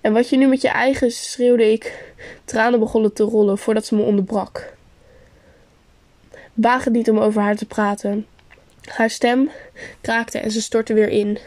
En 0.00 0.12
wat 0.12 0.28
je 0.28 0.36
nu 0.36 0.46
met 0.46 0.60
je 0.60 0.68
eigen, 0.68 1.10
schreeuwde 1.10 1.72
ik. 1.72 2.12
Tranen 2.44 2.78
begonnen 2.78 3.12
te 3.12 3.22
rollen 3.22 3.58
voordat 3.58 3.86
ze 3.86 3.94
me 3.94 4.02
onderbrak. 4.02 4.76
Waag 6.54 6.84
het 6.84 6.92
niet 6.92 7.10
om 7.10 7.18
over 7.18 7.42
haar 7.42 7.56
te 7.56 7.66
praten. 7.66 8.26
Haar 8.88 9.10
stem 9.10 9.50
kraakte 10.00 10.38
en 10.38 10.50
ze 10.50 10.62
stortte 10.62 10.94
weer 10.94 11.08
in. 11.08 11.38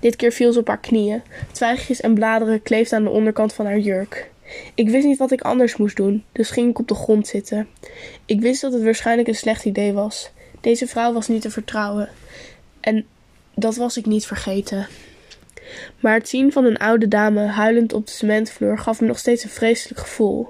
Dit 0.00 0.16
keer 0.16 0.32
viel 0.32 0.52
ze 0.52 0.58
op 0.58 0.66
haar 0.66 0.80
knieën. 0.80 1.22
Twijgjes 1.52 2.00
en 2.00 2.14
bladeren 2.14 2.62
kleefden 2.62 2.98
aan 2.98 3.04
de 3.04 3.10
onderkant 3.10 3.52
van 3.52 3.66
haar 3.66 3.78
jurk. 3.78 4.30
Ik 4.74 4.88
wist 4.88 5.06
niet 5.06 5.18
wat 5.18 5.30
ik 5.30 5.40
anders 5.40 5.76
moest 5.76 5.96
doen, 5.96 6.24
dus 6.32 6.50
ging 6.50 6.70
ik 6.70 6.78
op 6.78 6.88
de 6.88 6.94
grond 6.94 7.26
zitten. 7.26 7.68
Ik 8.24 8.40
wist 8.40 8.60
dat 8.60 8.72
het 8.72 8.82
waarschijnlijk 8.82 9.28
een 9.28 9.34
slecht 9.34 9.64
idee 9.64 9.92
was. 9.92 10.30
Deze 10.60 10.86
vrouw 10.86 11.12
was 11.12 11.28
niet 11.28 11.42
te 11.42 11.50
vertrouwen. 11.50 12.08
En 12.80 13.06
dat 13.54 13.76
was 13.76 13.96
ik 13.96 14.06
niet 14.06 14.26
vergeten. 14.26 14.86
Maar 16.00 16.14
het 16.14 16.28
zien 16.28 16.52
van 16.52 16.64
een 16.64 16.78
oude 16.78 17.08
dame 17.08 17.46
huilend 17.46 17.92
op 17.92 18.06
de 18.06 18.12
cementvloer 18.12 18.78
gaf 18.78 19.00
me 19.00 19.06
nog 19.06 19.18
steeds 19.18 19.44
een 19.44 19.50
vreselijk 19.50 20.00
gevoel. 20.00 20.48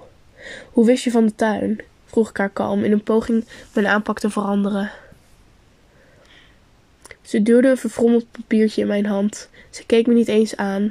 Hoe 0.73 0.87
wist 0.87 1.05
je 1.05 1.11
van 1.11 1.27
de 1.27 1.35
tuin? 1.35 1.81
vroeg 2.05 2.31
ik 2.31 2.37
haar 2.37 2.51
kalm 2.51 2.85
in 2.85 2.93
een 2.93 3.03
poging 3.03 3.45
mijn 3.75 3.87
aanpak 3.87 4.19
te 4.19 4.31
veranderen. 4.31 4.91
Ze 7.31 7.43
duwde 7.43 7.69
een 7.69 7.77
verfrommeld 7.77 8.31
papiertje 8.31 8.81
in 8.81 8.87
mijn 8.87 9.07
hand. 9.07 9.49
Ze 9.71 9.87
keek 9.87 10.07
me 10.07 10.15
niet 10.15 10.29
eens 10.29 10.57
aan. 10.57 10.91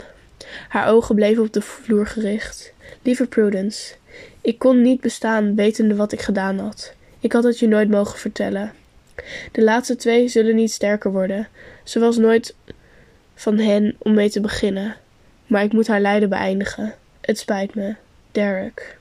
Haar 0.69 0.87
ogen 0.87 1.15
bleven 1.15 1.43
op 1.43 1.53
de 1.53 1.61
vloer 1.61 2.07
gericht. 2.07 2.73
Lieve 3.01 3.27
Prudence, 3.27 3.93
ik 4.41 4.59
kon 4.59 4.81
niet 4.81 5.01
bestaan 5.01 5.55
wetende 5.55 5.95
wat 5.95 6.11
ik 6.11 6.21
gedaan 6.21 6.59
had. 6.59 6.93
Ik 7.19 7.31
had 7.33 7.43
het 7.43 7.59
je 7.59 7.67
nooit 7.67 7.89
mogen 7.89 8.19
vertellen. 8.19 8.73
De 9.51 9.63
laatste 9.63 9.95
twee 9.95 10.27
zullen 10.27 10.55
niet 10.55 10.71
sterker 10.71 11.11
worden. 11.11 11.47
Ze 11.83 11.99
was 11.99 12.17
nooit 12.17 12.55
van 13.35 13.57
hen 13.57 13.95
om 13.97 14.13
mee 14.13 14.29
te 14.29 14.41
beginnen. 14.41 14.95
Maar 15.47 15.63
ik 15.63 15.73
moet 15.73 15.87
haar 15.87 16.01
lijden 16.01 16.29
beëindigen. 16.29 16.95
Het 17.21 17.39
spijt 17.39 17.75
me. 17.75 17.95
Derek. 18.31 18.97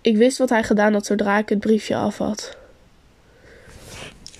Ik 0.00 0.16
wist 0.16 0.38
wat 0.38 0.48
hij 0.48 0.62
gedaan 0.62 0.92
had 0.92 1.06
zodra 1.06 1.38
ik 1.38 1.48
het 1.48 1.60
briefje 1.60 1.96
af 1.96 2.18
had. 2.18 2.56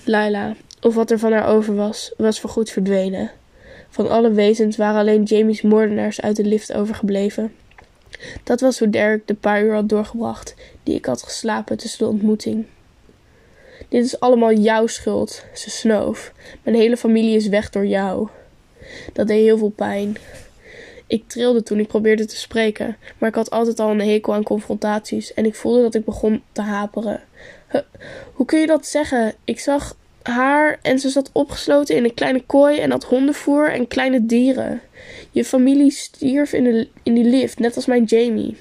Laila, 0.03 0.55
of 0.83 0.95
wat 0.95 1.11
er 1.11 1.19
van 1.19 1.31
haar 1.31 1.47
over 1.47 1.75
was, 1.75 2.13
was 2.17 2.39
voorgoed 2.39 2.69
verdwenen. 2.69 3.31
Van 3.89 4.09
alle 4.09 4.31
wezens 4.31 4.77
waren 4.77 4.99
alleen 4.99 5.23
Jamie's 5.23 5.61
moordenaars 5.61 6.21
uit 6.21 6.35
de 6.35 6.45
lift 6.45 6.73
overgebleven. 6.73 7.53
Dat 8.43 8.61
was 8.61 8.79
hoe 8.79 8.89
Derek 8.89 9.27
de 9.27 9.33
paar 9.33 9.63
uur 9.63 9.73
had 9.73 9.89
doorgebracht 9.89 10.55
die 10.83 10.95
ik 10.95 11.05
had 11.05 11.23
geslapen 11.23 11.77
tussen 11.77 11.99
de 11.99 12.11
ontmoeting. 12.11 12.65
Dit 13.89 14.05
is 14.05 14.19
allemaal 14.19 14.53
jouw 14.53 14.87
schuld, 14.87 15.45
ze 15.53 15.69
snoof. 15.69 16.33
Mijn 16.63 16.75
hele 16.75 16.97
familie 16.97 17.35
is 17.35 17.47
weg 17.47 17.69
door 17.69 17.85
jou. 17.85 18.27
Dat 19.13 19.27
deed 19.27 19.43
heel 19.43 19.57
veel 19.57 19.69
pijn. 19.69 20.17
Ik 21.07 21.27
trilde 21.27 21.63
toen 21.63 21.79
ik 21.79 21.87
probeerde 21.87 22.25
te 22.25 22.35
spreken, 22.35 22.97
maar 23.17 23.29
ik 23.29 23.35
had 23.35 23.49
altijd 23.49 23.79
al 23.79 23.89
een 23.89 24.01
hekel 24.01 24.33
aan 24.33 24.43
confrontaties 24.43 25.33
en 25.33 25.45
ik 25.45 25.55
voelde 25.55 25.81
dat 25.81 25.95
ik 25.95 26.05
begon 26.05 26.43
te 26.51 26.61
haperen. 26.61 27.21
hoe 28.35 28.45
kun 28.45 28.59
je 28.59 28.67
dat 28.67 28.85
zeggen? 28.85 29.33
Ik 29.43 29.59
zag 29.59 29.95
haar 30.23 30.79
en 30.81 30.99
ze 30.99 31.09
zat 31.09 31.29
opgesloten 31.33 31.95
in 31.95 32.03
een 32.03 32.13
kleine 32.13 32.43
kooi 32.45 32.79
en 32.79 32.91
had 32.91 33.03
hondenvoer 33.03 33.71
en 33.71 33.87
kleine 33.87 34.25
dieren. 34.25 34.81
Je 35.31 35.45
familie 35.45 35.91
stierf 35.91 36.53
in, 36.53 36.63
de, 36.63 36.87
in 37.03 37.13
die 37.13 37.23
lift, 37.23 37.59
net 37.59 37.75
als 37.75 37.85
mijn 37.85 38.03
Jamie. 38.03 38.57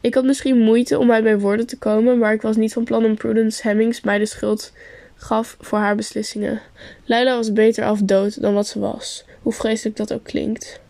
Ik 0.00 0.14
had 0.14 0.24
misschien 0.24 0.58
moeite 0.58 0.98
om 0.98 1.12
uit 1.12 1.24
mijn 1.24 1.38
woorden 1.38 1.66
te 1.66 1.78
komen, 1.78 2.18
maar 2.18 2.32
ik 2.32 2.42
was 2.42 2.56
niet 2.56 2.72
van 2.72 2.84
plan 2.84 3.04
om 3.04 3.14
Prudence 3.14 3.62
Hemmings 3.62 4.00
mij 4.00 4.18
de 4.18 4.26
schuld 4.26 4.72
gaf 5.14 5.56
voor 5.60 5.78
haar 5.78 5.96
beslissingen. 5.96 6.60
Leila 7.04 7.36
was 7.36 7.52
beter 7.52 7.84
af 7.84 8.00
dood 8.02 8.40
dan 8.40 8.54
wat 8.54 8.66
ze 8.66 8.78
was, 8.78 9.24
hoe 9.42 9.52
vreselijk 9.52 9.96
dat 9.96 10.12
ook 10.12 10.24
klinkt. 10.24 10.80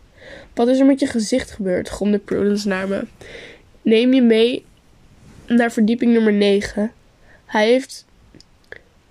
Wat 0.53 0.67
is 0.67 0.79
er 0.79 0.85
met 0.85 0.99
je 0.99 1.07
gezicht 1.07 1.51
gebeurd? 1.51 1.89
gromde 1.89 2.19
Prudence 2.19 2.67
naar 2.67 2.87
me. 2.87 3.03
Neem 3.81 4.13
je 4.13 4.21
mee 4.21 4.65
naar 5.47 5.71
verdieping 5.71 6.13
nummer 6.13 6.33
9. 6.33 6.91
Hij 7.45 7.67
heeft, 7.67 8.04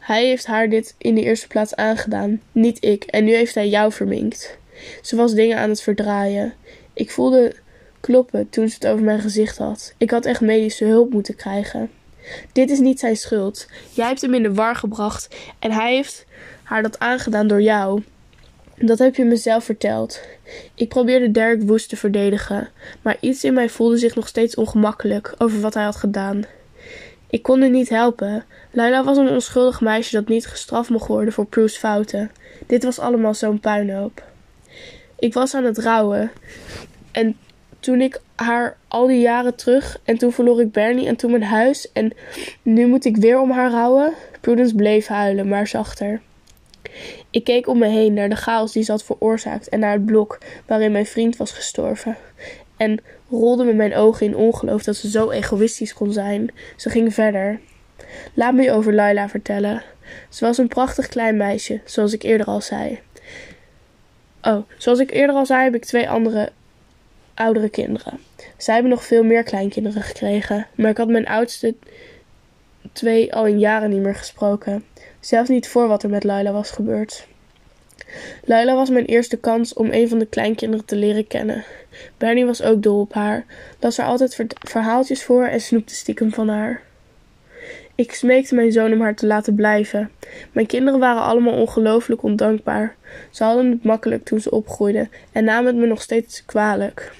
hij 0.04 0.26
heeft 0.26 0.46
haar 0.46 0.68
dit 0.68 0.94
in 0.98 1.14
de 1.14 1.22
eerste 1.22 1.46
plaats 1.46 1.74
aangedaan, 1.74 2.40
niet 2.52 2.84
ik, 2.84 3.04
en 3.04 3.24
nu 3.24 3.34
heeft 3.34 3.54
hij 3.54 3.68
jou 3.68 3.92
verminkt. 3.92 4.58
Ze 5.02 5.16
was 5.16 5.34
dingen 5.34 5.58
aan 5.58 5.68
het 5.68 5.82
verdraaien. 5.82 6.54
Ik 6.92 7.10
voelde 7.10 7.54
kloppen 8.00 8.48
toen 8.50 8.68
ze 8.68 8.74
het 8.74 8.86
over 8.86 9.04
mijn 9.04 9.20
gezicht 9.20 9.58
had. 9.58 9.94
Ik 9.98 10.10
had 10.10 10.26
echt 10.26 10.40
medische 10.40 10.84
hulp 10.84 11.12
moeten 11.12 11.36
krijgen. 11.36 11.90
Dit 12.52 12.70
is 12.70 12.78
niet 12.78 13.00
zijn 13.00 13.16
schuld. 13.16 13.66
Jij 13.90 14.06
hebt 14.06 14.20
hem 14.20 14.34
in 14.34 14.42
de 14.42 14.54
war 14.54 14.76
gebracht 14.76 15.36
en 15.58 15.72
hij 15.72 15.94
heeft 15.94 16.24
haar 16.62 16.82
dat 16.82 16.98
aangedaan 16.98 17.46
door 17.46 17.62
jou. 17.62 18.02
Dat 18.76 18.98
heb 18.98 19.14
je 19.14 19.24
mezelf 19.24 19.64
verteld. 19.64 20.20
Ik 20.74 20.88
probeerde 20.88 21.30
Derek 21.30 21.62
woest 21.62 21.88
te 21.88 21.96
verdedigen, 21.96 22.68
maar 23.02 23.16
iets 23.20 23.44
in 23.44 23.54
mij 23.54 23.68
voelde 23.68 23.98
zich 23.98 24.14
nog 24.14 24.28
steeds 24.28 24.54
ongemakkelijk 24.54 25.34
over 25.38 25.60
wat 25.60 25.74
hij 25.74 25.84
had 25.84 25.96
gedaan. 25.96 26.44
Ik 27.34 27.42
kon 27.42 27.60
het 27.60 27.72
niet 27.72 27.88
helpen. 27.88 28.44
Laila 28.70 29.04
was 29.04 29.16
een 29.16 29.28
onschuldig 29.28 29.80
meisje 29.80 30.16
dat 30.16 30.28
niet 30.28 30.46
gestraft 30.46 30.90
mocht 30.90 31.06
worden 31.06 31.32
voor 31.32 31.46
Prue's 31.46 31.76
fouten. 31.76 32.30
Dit 32.66 32.84
was 32.84 32.98
allemaal 32.98 33.34
zo'n 33.34 33.60
puinhoop. 33.60 34.22
Ik 35.18 35.34
was 35.34 35.54
aan 35.54 35.64
het 35.64 35.78
rouwen. 35.78 36.30
En 37.12 37.36
toen 37.80 38.00
ik 38.00 38.20
haar 38.34 38.76
al 38.88 39.06
die 39.06 39.20
jaren 39.20 39.54
terug. 39.54 40.00
En 40.04 40.18
toen 40.18 40.32
verloor 40.32 40.60
ik 40.60 40.72
Bernie 40.72 41.06
en 41.06 41.16
toen 41.16 41.30
mijn 41.30 41.42
huis. 41.42 41.92
En 41.92 42.12
nu 42.62 42.86
moet 42.86 43.04
ik 43.04 43.16
weer 43.16 43.40
om 43.40 43.50
haar 43.50 43.70
rouwen. 43.70 44.12
Prudence 44.40 44.74
bleef 44.74 45.06
huilen, 45.06 45.48
maar 45.48 45.66
zachter. 45.66 46.20
Ik 47.30 47.44
keek 47.44 47.68
om 47.68 47.78
me 47.78 47.86
heen 47.86 48.14
naar 48.14 48.28
de 48.28 48.36
chaos 48.36 48.72
die 48.72 48.82
ze 48.82 48.90
had 48.90 49.04
veroorzaakt 49.04 49.68
en 49.68 49.80
naar 49.80 49.92
het 49.92 50.06
blok 50.06 50.38
waarin 50.66 50.92
mijn 50.92 51.06
vriend 51.06 51.36
was 51.36 51.52
gestorven. 51.52 52.16
En 52.76 53.00
rolde 53.34 53.64
met 53.64 53.76
mijn 53.76 53.94
ogen 53.94 54.26
in 54.26 54.36
ongeloof 54.36 54.82
dat 54.82 54.96
ze 54.96 55.10
zo 55.10 55.30
egoïstisch 55.30 55.94
kon 55.94 56.12
zijn. 56.12 56.50
Ze 56.76 56.90
ging 56.90 57.14
verder. 57.14 57.60
Laat 58.34 58.54
me 58.54 58.62
je 58.62 58.72
over 58.72 58.94
Laila 58.94 59.28
vertellen. 59.28 59.82
Ze 60.28 60.44
was 60.44 60.58
een 60.58 60.68
prachtig 60.68 61.08
klein 61.08 61.36
meisje, 61.36 61.80
zoals 61.84 62.12
ik 62.12 62.22
eerder 62.22 62.46
al 62.46 62.60
zei. 62.60 63.00
Oh, 64.42 64.68
zoals 64.78 64.98
ik 64.98 65.10
eerder 65.10 65.36
al 65.36 65.46
zei, 65.46 65.62
heb 65.62 65.74
ik 65.74 65.84
twee 65.84 66.08
andere 66.08 66.52
oudere 67.34 67.68
kinderen. 67.68 68.18
Zij 68.56 68.74
hebben 68.74 68.92
nog 68.92 69.04
veel 69.04 69.22
meer 69.22 69.42
kleinkinderen 69.42 70.02
gekregen, 70.02 70.66
maar 70.74 70.90
ik 70.90 70.96
had 70.96 71.08
mijn 71.08 71.26
oudste 71.26 71.74
twee 72.92 73.34
al 73.34 73.46
in 73.46 73.58
jaren 73.58 73.90
niet 73.90 74.02
meer 74.02 74.14
gesproken. 74.14 74.84
Zelfs 75.20 75.48
niet 75.48 75.68
voor 75.68 75.88
wat 75.88 76.02
er 76.02 76.10
met 76.10 76.24
Laila 76.24 76.52
was 76.52 76.70
gebeurd. 76.70 77.26
Laila 78.44 78.74
was 78.74 78.90
mijn 78.90 79.04
eerste 79.04 79.36
kans 79.36 79.74
om 79.74 79.88
een 79.92 80.08
van 80.08 80.18
de 80.18 80.26
kleinkinderen 80.26 80.86
te 80.86 80.96
leren 80.96 81.26
kennen. 81.26 81.64
Bernie 82.18 82.46
was 82.46 82.62
ook 82.62 82.82
dol 82.82 83.00
op 83.00 83.12
haar, 83.12 83.44
las 83.80 83.98
er 83.98 84.04
altijd 84.04 84.44
verhaaltjes 84.58 85.22
voor 85.22 85.44
en 85.44 85.60
snoepte 85.60 85.94
stiekem 85.94 86.32
van 86.32 86.48
haar. 86.48 86.82
Ik 87.96 88.14
smeekte 88.14 88.54
mijn 88.54 88.72
zoon 88.72 88.92
om 88.92 89.00
haar 89.00 89.14
te 89.14 89.26
laten 89.26 89.54
blijven. 89.54 90.10
Mijn 90.52 90.66
kinderen 90.66 91.00
waren 91.00 91.22
allemaal 91.22 91.60
ongelooflijk 91.60 92.22
ondankbaar. 92.22 92.96
Ze 93.30 93.44
hadden 93.44 93.70
het 93.70 93.84
makkelijk 93.84 94.24
toen 94.24 94.40
ze 94.40 94.50
opgroeiden 94.50 95.10
en 95.32 95.44
namen 95.44 95.66
het 95.66 95.76
me 95.76 95.86
nog 95.86 96.02
steeds 96.02 96.44
kwalijk. 96.44 97.12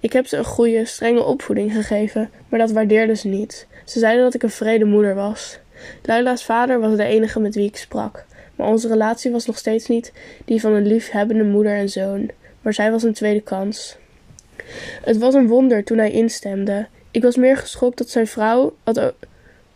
Ik 0.00 0.12
heb 0.12 0.26
ze 0.26 0.36
een 0.36 0.44
goede, 0.44 0.84
strenge 0.84 1.22
opvoeding 1.22 1.72
gegeven, 1.72 2.30
maar 2.48 2.58
dat 2.58 2.70
waardeerden 2.70 3.16
ze 3.16 3.28
niet. 3.28 3.66
Ze 3.84 3.98
zeiden 3.98 4.24
dat 4.24 4.34
ik 4.34 4.42
een 4.42 4.50
vrede 4.50 4.84
moeder 4.84 5.14
was. 5.14 5.58
Laila's 6.02 6.44
vader 6.44 6.80
was 6.80 6.96
de 6.96 7.04
enige 7.04 7.40
met 7.40 7.54
wie 7.54 7.66
ik 7.66 7.76
sprak, 7.76 8.24
maar 8.56 8.68
onze 8.68 8.88
relatie 8.88 9.30
was 9.30 9.46
nog 9.46 9.58
steeds 9.58 9.88
niet 9.88 10.12
die 10.44 10.60
van 10.60 10.72
een 10.72 10.86
liefhebbende 10.86 11.44
moeder 11.44 11.76
en 11.76 11.88
zoon, 11.88 12.30
maar 12.60 12.74
zij 12.74 12.90
was 12.90 13.02
een 13.02 13.12
tweede 13.12 13.40
kans. 13.40 13.96
Het 15.02 15.18
was 15.18 15.34
een 15.34 15.48
wonder 15.48 15.84
toen 15.84 15.98
hij 15.98 16.10
instemde. 16.10 16.86
Ik 17.10 17.22
was 17.22 17.36
meer 17.36 17.56
geschokt 17.56 17.98
dat 17.98 18.08
zijn 18.08 18.26
vrouw 18.26 18.74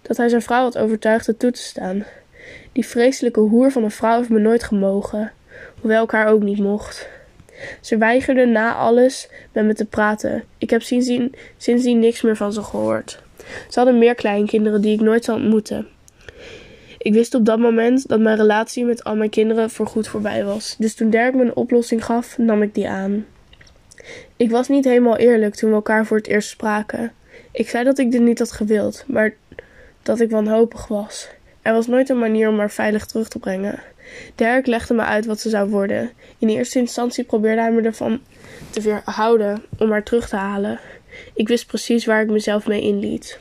dat 0.03 0.17
hij 0.17 0.29
zijn 0.29 0.43
vrouw 0.43 0.63
had 0.63 0.79
overtuigd 0.79 1.27
het 1.27 1.39
toe 1.39 1.51
te 1.51 1.63
staan. 1.63 2.05
Die 2.73 2.87
vreselijke 2.87 3.41
hoer 3.41 3.73
van 3.73 3.85
een 3.85 3.91
vrouw 3.91 4.17
heeft 4.17 4.29
me 4.29 4.39
nooit 4.39 4.63
gemogen, 4.63 5.33
hoewel 5.81 6.05
ik 6.05 6.11
haar 6.11 6.29
ook 6.29 6.43
niet 6.43 6.59
mocht. 6.59 7.09
Ze 7.81 7.97
weigerde 7.97 8.47
na 8.47 8.75
alles 8.75 9.29
met 9.53 9.65
me 9.65 9.75
te 9.75 9.85
praten. 9.85 10.45
Ik 10.59 10.71
heb 10.71 10.83
sindsdien, 10.83 11.35
sindsdien 11.57 11.99
niks 11.99 12.23
meer 12.23 12.37
van 12.37 12.53
ze 12.53 12.63
gehoord. 12.63 13.23
Ze 13.69 13.79
hadden 13.79 13.99
meer 13.99 14.15
kleinkinderen 14.15 14.81
die 14.81 14.95
ik 14.95 15.01
nooit 15.01 15.25
zou 15.25 15.41
ontmoeten. 15.41 15.89
Ik 17.07 17.13
wist 17.13 17.35
op 17.35 17.45
dat 17.45 17.59
moment 17.59 18.09
dat 18.09 18.21
mijn 18.21 18.37
relatie 18.37 18.85
met 18.85 19.05
al 19.05 19.17
mijn 19.17 19.31
kinderen 19.31 19.71
voorgoed 19.71 20.09
voorbij 20.09 20.45
was. 20.45 20.77
Dus 20.79 20.95
toen 20.95 21.11
Dirk 21.11 21.35
me 21.35 21.43
een 21.43 21.57
oplossing 21.57 22.05
gaf, 22.05 22.39
nam 22.39 22.63
ik 22.63 22.75
die 22.75 22.89
aan. 22.89 23.27
Ik 24.37 24.51
was 24.51 24.69
niet 24.69 24.85
helemaal 24.85 25.17
eerlijk 25.17 25.55
toen 25.55 25.71
we 25.71 25.77
elkaar 25.77 26.07
voor 26.07 26.17
het 26.17 26.27
eerst 26.27 26.49
spraken. 26.49 27.13
Ik 27.53 27.69
zei 27.69 27.85
dat 27.85 27.99
ik 27.99 28.11
dit 28.11 28.21
niet 28.21 28.39
had 28.39 28.53
gewild, 28.53 29.05
maar 29.07 29.35
dat 30.03 30.21
ik 30.21 30.31
wanhopig 30.31 30.87
was. 30.87 31.29
Er 31.63 31.73
was 31.73 31.87
nooit 31.87 32.09
een 32.09 32.19
manier 32.19 32.49
om 32.49 32.59
haar 32.59 32.71
veilig 32.71 33.07
terug 33.07 33.29
te 33.29 33.39
brengen. 33.39 33.83
Dirk 34.35 34.67
legde 34.67 34.95
me 34.95 35.03
uit 35.03 35.27
wat 35.27 35.41
ze 35.41 35.49
zou 35.49 35.71
worden. 35.71 36.11
In 36.39 36.49
eerste 36.49 36.79
instantie 36.79 37.25
probeerde 37.25 37.61
hij 37.61 37.73
me 37.73 37.83
ervan 37.83 38.21
te 38.71 38.81
weerhouden 38.81 39.63
om 39.79 39.91
haar 39.91 40.05
terug 40.05 40.29
te 40.29 40.37
halen. 40.37 40.81
Ik 41.35 41.49
wist 41.49 41.67
precies 41.67 42.05
waar 42.05 42.23
ik 42.23 42.31
mezelf 42.31 42.67
mee 42.67 42.81
inliet. 42.81 43.39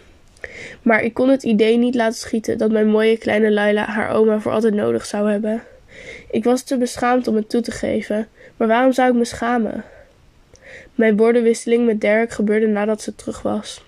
Maar 0.82 1.04
ik 1.04 1.14
kon 1.14 1.30
het 1.30 1.44
idee 1.44 1.78
niet 1.78 1.96
laten 1.96 2.18
schieten 2.18 2.58
dat 2.58 2.72
mijn 2.72 2.88
mooie 2.88 3.18
kleine 3.18 3.52
Laila 3.52 3.86
haar 3.86 4.10
oma 4.10 4.40
voor 4.40 4.52
altijd 4.52 4.74
nodig 4.74 5.06
zou 5.06 5.30
hebben. 5.30 5.64
Ik 6.32 6.44
was 6.44 6.64
te 6.64 6.78
beschaamd 6.78 7.28
om 7.28 7.36
het 7.36 7.50
toe 7.50 7.62
te 7.62 7.72
geven, 7.72 8.28
maar 8.58 8.68
waarom 8.68 8.92
zou 8.92 9.10
ik 9.10 9.16
me 9.16 9.26
schamen? 9.26 9.84
Mijn 10.96 11.18
woordenwisseling 11.18 11.86
met 11.86 12.02
Derek 12.02 12.32
gebeurde 12.32 12.68
nadat 12.68 13.02
ze 13.02 13.16
terug 13.16 13.42
was. 13.42 13.84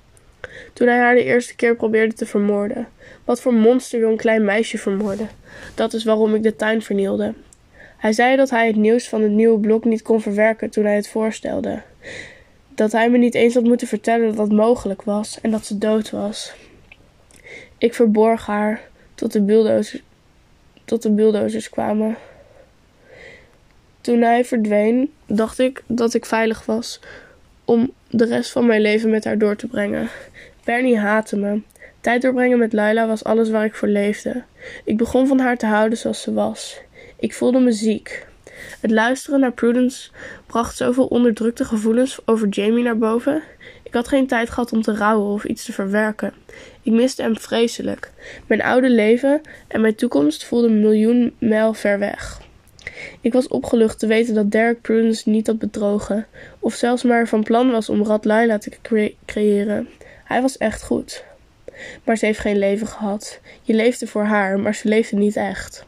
Toen 0.74 0.88
hij 0.88 0.98
haar 0.98 1.16
de 1.16 1.24
eerste 1.24 1.56
keer 1.56 1.76
probeerde 1.76 2.14
te 2.14 2.26
vermoorden. 2.26 2.88
Wat 3.26 3.42
voor 3.42 3.54
monster 3.54 4.00
wil 4.00 4.10
een 4.10 4.18
klein 4.18 4.46
meisje 4.46 4.78
vermoorden? 4.78 5.30
Dat 5.76 5.94
is 5.94 6.04
waarom 6.04 6.36
ik 6.36 6.44
de 6.44 6.56
tuin 6.56 6.82
vernielde. 6.82 7.34
Hij 7.98 8.12
zei 8.12 8.36
dat 8.36 8.50
hij 8.50 8.68
het 8.68 8.76
nieuws 8.76 9.10
van 9.10 9.22
het 9.22 9.32
nieuwe 9.32 9.60
blok 9.60 9.86
niet 9.86 10.02
kon 10.02 10.22
verwerken 10.22 10.70
toen 10.70 10.86
hij 10.86 10.96
het 10.96 11.08
voorstelde. 11.08 11.82
Dat 12.78 12.92
hij 12.92 13.10
me 13.10 13.18
niet 13.18 13.36
eens 13.36 13.54
had 13.54 13.64
moeten 13.64 13.88
vertellen 13.88 14.28
dat 14.28 14.36
dat 14.36 14.52
mogelijk 14.52 15.02
was 15.02 15.42
en 15.42 15.52
dat 15.52 15.66
ze 15.66 15.78
dood 15.78 16.10
was. 16.10 16.54
Ik 17.78 17.94
verborg 17.94 18.46
haar 18.46 18.82
tot 19.16 19.32
de 19.32 19.42
bulldozers, 19.42 20.04
tot 20.86 21.02
de 21.02 21.12
bulldozers 21.12 21.70
kwamen. 21.70 22.18
Toen 24.02 24.22
hij 24.22 24.46
verdween, 24.46 25.12
dacht 25.26 25.60
ik 25.60 25.84
dat 25.88 26.14
ik 26.14 26.26
veilig 26.26 26.66
was 26.66 27.00
om 27.66 27.92
de 28.10 28.26
rest 28.26 28.52
van 28.52 28.66
mijn 28.66 28.82
leven 28.82 29.10
met 29.10 29.24
haar 29.24 29.38
door 29.38 29.56
te 29.56 29.68
brengen. 29.68 30.10
Bernie 30.64 30.98
haatte 30.98 31.38
me. 31.38 31.62
Tijd 32.02 32.22
doorbrengen 32.22 32.58
met 32.58 32.74
Laila 32.74 33.08
was 33.08 33.24
alles 33.24 33.50
waar 33.50 33.66
ik 33.66 33.76
voor 33.76 33.88
leefde. 33.88 34.44
Ik 34.86 34.98
begon 34.98 35.28
van 35.28 35.40
haar 35.40 35.58
te 35.58 35.66
houden 35.66 35.98
zoals 35.98 36.22
ze 36.22 36.34
was. 36.34 36.80
Ik 37.20 37.34
voelde 37.34 37.60
me 37.60 37.72
ziek. 37.72 38.28
Het 38.82 38.92
luisteren 38.92 39.40
naar 39.40 39.52
Prudence 39.52 40.10
bracht 40.46 40.78
zoveel 40.78 41.06
onderdrukte 41.06 41.66
gevoelens 41.66 42.20
over 42.26 42.48
Jamie 42.48 42.84
naar 42.84 42.98
boven. 42.98 43.42
Ik 43.84 43.94
had 43.94 44.08
geen 44.08 44.28
tijd 44.28 44.50
gehad 44.50 44.74
om 44.74 44.82
te 44.82 44.96
rouwen 44.96 45.34
of 45.34 45.44
iets 45.44 45.66
te 45.66 45.74
verwerken. 45.74 46.34
Ik 46.82 46.92
miste 46.92 47.22
hem 47.22 47.38
vreselijk. 47.38 48.12
Mijn 48.48 48.62
oude 48.62 48.90
leven 48.90 49.42
en 49.68 49.82
mijn 49.82 49.96
toekomst 49.96 50.46
voelden 50.46 50.72
een 50.72 50.80
miljoen 50.80 51.36
mijl 51.40 51.74
ver 51.74 52.00
weg. 52.00 52.42
Ik 53.22 53.34
was 53.34 53.48
opgelucht 53.48 54.00
te 54.00 54.08
weten 54.08 54.34
dat 54.34 54.52
Derek 54.52 54.82
Prudence 54.82 55.30
niet 55.30 55.48
had 55.48 55.60
bedrogen, 55.60 56.28
of 56.60 56.74
zelfs 56.74 57.04
maar 57.04 57.28
van 57.28 57.44
plan 57.44 57.72
was 57.72 57.90
om 57.90 58.04
Rad 58.04 58.22
te 58.62 59.16
creëren. 59.26 59.90
Hij 60.24 60.42
was 60.42 60.58
echt 60.58 60.84
goed. 60.84 61.24
Maar 62.04 62.18
ze 62.18 62.26
heeft 62.26 62.40
geen 62.40 62.58
leven 62.58 62.88
gehad. 62.88 63.40
Je 63.62 63.74
leefde 63.74 64.08
voor 64.08 64.24
haar, 64.24 64.60
maar 64.60 64.76
ze 64.76 64.88
leefde 64.88 65.16
niet 65.16 65.36
echt. 65.36 65.86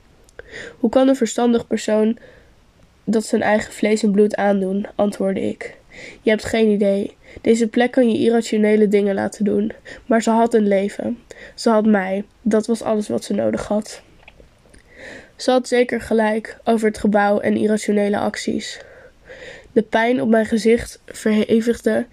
Hoe 0.79 0.89
kan 0.89 1.07
een 1.07 1.15
verstandig 1.15 1.67
persoon 1.67 2.17
dat 3.11 3.25
zijn 3.25 3.41
eigen 3.41 3.73
vlees 3.73 4.03
en 4.03 4.11
bloed 4.11 4.35
aandoen? 4.35 4.87
antwoordde 4.95 5.41
ik. 5.41 5.77
Je 6.21 6.29
hebt 6.29 6.45
geen 6.45 6.69
idee. 6.69 7.17
Deze 7.41 7.67
plek 7.67 7.91
kan 7.91 8.11
je 8.11 8.17
irrationele 8.17 8.87
dingen 8.87 9.15
laten 9.15 9.45
doen. 9.45 9.71
Maar 10.05 10.21
ze 10.21 10.29
had 10.29 10.53
een 10.53 10.67
leven. 10.67 11.19
Ze 11.55 11.69
had 11.69 11.85
mij. 11.85 12.23
Dat 12.41 12.67
was 12.67 12.81
alles 12.81 13.07
wat 13.07 13.23
ze 13.23 13.33
nodig 13.33 13.67
had. 13.67 14.01
Ze 15.35 15.51
had 15.51 15.67
zeker 15.67 16.01
gelijk 16.01 16.57
over 16.63 16.87
het 16.87 16.97
gebouw 16.97 17.39
en 17.39 17.57
irrationele 17.57 18.17
acties. 18.17 18.81
De 19.71 19.81
pijn 19.81 20.21
op 20.21 20.29
mijn 20.29 20.45
gezicht 20.45 21.01
verhevigde 21.05 22.05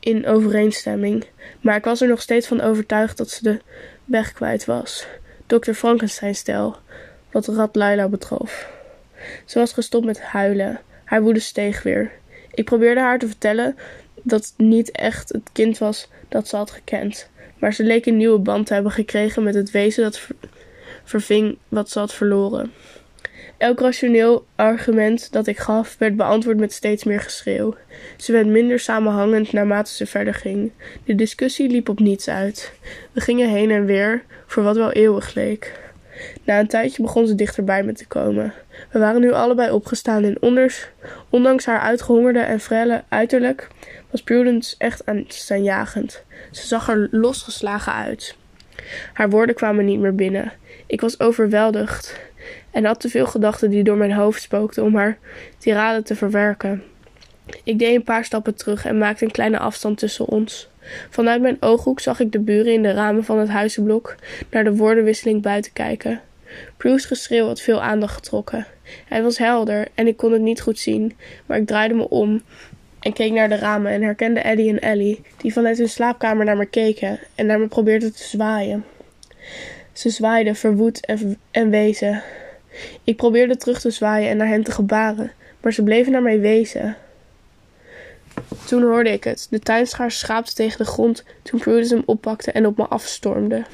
in 0.00 0.26
overeenstemming, 0.26 1.24
maar 1.60 1.76
ik 1.76 1.84
was 1.84 2.00
er 2.00 2.08
nog 2.08 2.20
steeds 2.20 2.46
van 2.46 2.60
overtuigd 2.60 3.16
dat 3.16 3.30
ze 3.30 3.42
de 3.42 3.60
weg 4.04 4.32
kwijt 4.32 4.64
was. 4.64 5.06
Dr. 5.46 5.72
Frankenstein-stijl, 5.72 6.76
wat 7.30 7.46
Rad 7.46 7.76
Laila 7.76 8.08
betrof. 8.08 8.73
Ze 9.44 9.58
was 9.58 9.72
gestopt 9.72 10.06
met 10.06 10.20
huilen. 10.20 10.80
Haar 11.04 11.22
woede 11.22 11.40
steeg 11.40 11.82
weer. 11.82 12.12
Ik 12.54 12.64
probeerde 12.64 13.00
haar 13.00 13.18
te 13.18 13.26
vertellen 13.26 13.76
dat 14.22 14.44
het 14.44 14.66
niet 14.66 14.90
echt 14.90 15.28
het 15.28 15.50
kind 15.52 15.78
was 15.78 16.08
dat 16.28 16.48
ze 16.48 16.56
had 16.56 16.70
gekend, 16.70 17.28
maar 17.58 17.74
ze 17.74 17.82
leek 17.84 18.06
een 18.06 18.16
nieuwe 18.16 18.38
band 18.38 18.66
te 18.66 18.74
hebben 18.74 18.92
gekregen 18.92 19.42
met 19.42 19.54
het 19.54 19.70
wezen 19.70 20.02
dat 20.02 20.28
verving 21.04 21.58
wat 21.68 21.90
ze 21.90 21.98
had 21.98 22.14
verloren. 22.14 22.72
Elk 23.56 23.80
rationeel 23.80 24.46
argument 24.56 25.32
dat 25.32 25.46
ik 25.46 25.58
gaf 25.58 25.96
werd 25.98 26.16
beantwoord 26.16 26.58
met 26.58 26.72
steeds 26.72 27.04
meer 27.04 27.20
geschreeuw. 27.20 27.74
Ze 28.16 28.32
werd 28.32 28.46
minder 28.46 28.78
samenhangend 28.78 29.52
naarmate 29.52 29.92
ze 29.92 30.06
verder 30.06 30.34
ging. 30.34 30.72
De 31.04 31.14
discussie 31.14 31.68
liep 31.68 31.88
op 31.88 31.98
niets 31.98 32.28
uit. 32.28 32.72
We 33.12 33.20
gingen 33.20 33.48
heen 33.48 33.70
en 33.70 33.84
weer 33.84 34.22
voor 34.46 34.62
wat 34.62 34.76
wel 34.76 34.92
eeuwig 34.92 35.34
leek. 35.34 35.83
Na 36.44 36.58
een 36.58 36.66
tijdje 36.66 37.02
begon 37.02 37.26
ze 37.26 37.34
dichterbij 37.34 37.82
me 37.82 37.92
te 37.92 38.06
komen. 38.06 38.52
We 38.90 38.98
waren 38.98 39.20
nu 39.20 39.32
allebei 39.32 39.70
opgestaan 39.70 40.24
en 40.24 40.42
onders, 40.42 40.88
ondanks 41.30 41.66
haar 41.66 41.80
uitgehongerde 41.80 42.40
en 42.40 42.60
frelle 42.60 43.02
uiterlijk 43.08 43.68
was 44.10 44.22
Prudence 44.22 44.74
echt 44.78 45.06
aanstaanjagend. 45.06 46.22
Ze 46.50 46.66
zag 46.66 46.88
er 46.88 47.08
losgeslagen 47.10 47.92
uit. 47.92 48.36
Haar 49.12 49.30
woorden 49.30 49.54
kwamen 49.54 49.84
niet 49.84 50.00
meer 50.00 50.14
binnen. 50.14 50.52
Ik 50.86 51.00
was 51.00 51.20
overweldigd. 51.20 52.20
en 52.70 52.84
had 52.84 53.00
te 53.00 53.08
veel 53.08 53.26
gedachten 53.26 53.70
die 53.70 53.84
door 53.84 53.96
mijn 53.96 54.12
hoofd 54.12 54.42
spookten 54.42 54.82
om 54.82 54.96
haar 54.96 55.18
tirade 55.58 56.02
te 56.02 56.16
verwerken. 56.16 56.82
Ik 57.64 57.78
deed 57.78 57.94
een 57.94 58.02
paar 58.02 58.24
stappen 58.24 58.54
terug 58.54 58.84
en 58.84 58.98
maakte 58.98 59.24
een 59.24 59.30
kleine 59.30 59.58
afstand 59.58 59.98
tussen 59.98 60.26
ons. 60.26 60.68
Vanuit 61.10 61.40
mijn 61.40 61.56
ooghoek 61.60 62.00
zag 62.00 62.20
ik 62.20 62.32
de 62.32 62.38
buren 62.38 62.72
in 62.72 62.82
de 62.82 62.92
ramen 62.92 63.24
van 63.24 63.38
het 63.38 63.48
huizenblok 63.48 64.14
naar 64.50 64.64
de 64.64 64.76
woordenwisseling 64.76 65.42
buiten 65.42 65.72
kijken. 65.72 66.20
Prue's 66.76 67.04
geschreeuw 67.04 67.46
had 67.46 67.60
veel 67.60 67.82
aandacht 67.82 68.14
getrokken. 68.14 68.66
Hij 69.08 69.22
was 69.22 69.38
helder 69.38 69.88
en 69.94 70.06
ik 70.06 70.16
kon 70.16 70.32
het 70.32 70.42
niet 70.42 70.60
goed 70.60 70.78
zien, 70.78 71.12
maar 71.46 71.58
ik 71.58 71.66
draaide 71.66 71.94
me 71.94 72.08
om 72.08 72.42
en 73.00 73.12
keek 73.12 73.32
naar 73.32 73.48
de 73.48 73.56
ramen 73.56 73.92
en 73.92 74.02
herkende 74.02 74.40
Eddie 74.40 74.68
en 74.68 74.80
Ellie, 74.80 75.22
die 75.36 75.52
vanuit 75.52 75.78
hun 75.78 75.88
slaapkamer 75.88 76.44
naar 76.44 76.56
me 76.56 76.66
keken 76.66 77.18
en 77.34 77.46
naar 77.46 77.58
me 77.58 77.66
probeerden 77.66 78.14
te 78.14 78.22
zwaaien. 78.22 78.84
Ze 79.92 80.10
zwaaiden 80.10 80.56
verwoed 80.56 81.06
en, 81.06 81.38
en 81.50 81.70
wezen. 81.70 82.22
Ik 83.04 83.16
probeerde 83.16 83.56
terug 83.56 83.80
te 83.80 83.90
zwaaien 83.90 84.30
en 84.30 84.36
naar 84.36 84.48
hen 84.48 84.62
te 84.62 84.70
gebaren, 84.70 85.32
maar 85.60 85.72
ze 85.72 85.82
bleven 85.82 86.12
naar 86.12 86.22
mij 86.22 86.40
wezen. 86.40 86.96
Toen 88.66 88.82
hoorde 88.82 89.10
ik 89.10 89.24
het. 89.24 89.46
De 89.50 89.58
tuinschaar 89.58 90.10
schaapte 90.10 90.54
tegen 90.54 90.78
de 90.78 90.84
grond 90.84 91.24
toen 91.42 91.60
Prudence 91.60 91.94
hem 91.94 92.02
oppakte 92.06 92.52
en 92.52 92.66
op 92.66 92.76
me 92.76 92.86
afstormde. 92.86 93.64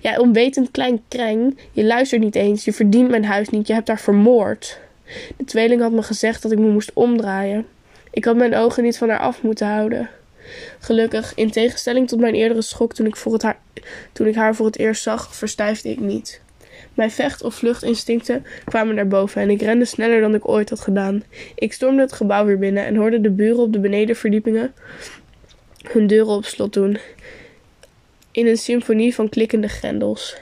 Jij 0.00 0.18
onwetend 0.18 0.70
klein 0.70 1.02
kreng, 1.08 1.58
je 1.72 1.84
luistert 1.84 2.20
niet 2.20 2.34
eens, 2.34 2.64
je 2.64 2.72
verdient 2.72 3.10
mijn 3.10 3.24
huis 3.24 3.48
niet, 3.48 3.66
je 3.66 3.72
hebt 3.72 3.88
haar 3.88 4.00
vermoord. 4.00 4.78
De 5.36 5.44
tweeling 5.44 5.80
had 5.80 5.92
me 5.92 6.02
gezegd 6.02 6.42
dat 6.42 6.52
ik 6.52 6.58
me 6.58 6.68
moest 6.68 6.90
omdraaien. 6.94 7.66
Ik 8.10 8.24
had 8.24 8.36
mijn 8.36 8.54
ogen 8.54 8.82
niet 8.82 8.98
van 8.98 9.08
haar 9.08 9.18
af 9.18 9.42
moeten 9.42 9.66
houden. 9.66 10.10
Gelukkig, 10.78 11.34
in 11.34 11.50
tegenstelling 11.50 12.08
tot 12.08 12.20
mijn 12.20 12.34
eerdere 12.34 12.62
schok 12.62 12.94
toen 12.94 13.06
ik, 13.06 13.16
voor 13.16 13.32
het 13.32 13.42
haar, 13.42 13.58
toen 14.12 14.26
ik 14.26 14.34
haar 14.34 14.54
voor 14.54 14.66
het 14.66 14.78
eerst 14.78 15.02
zag, 15.02 15.34
verstijfde 15.34 15.90
ik 15.90 16.00
niet. 16.00 16.40
Mijn 16.96 17.10
vecht- 17.10 17.42
of 17.42 17.54
vluchtinstincten 17.54 18.44
kwamen 18.64 18.94
naar 18.94 19.08
boven 19.08 19.42
en 19.42 19.50
ik 19.50 19.60
rende 19.60 19.84
sneller 19.84 20.20
dan 20.20 20.34
ik 20.34 20.48
ooit 20.48 20.70
had 20.70 20.80
gedaan. 20.80 21.22
Ik 21.54 21.72
stormde 21.72 22.02
het 22.02 22.12
gebouw 22.12 22.44
weer 22.44 22.58
binnen 22.58 22.84
en 22.84 22.96
hoorde 22.96 23.20
de 23.20 23.30
buren 23.30 23.62
op 23.62 23.72
de 23.72 23.78
benedenverdiepingen 23.78 24.72
hun 25.92 26.06
deuren 26.06 26.34
op 26.34 26.44
slot 26.44 26.72
doen. 26.72 26.98
In 28.30 28.46
een 28.46 28.56
symfonie 28.56 29.14
van 29.14 29.28
klikkende 29.28 29.68
grendels. 29.68 30.36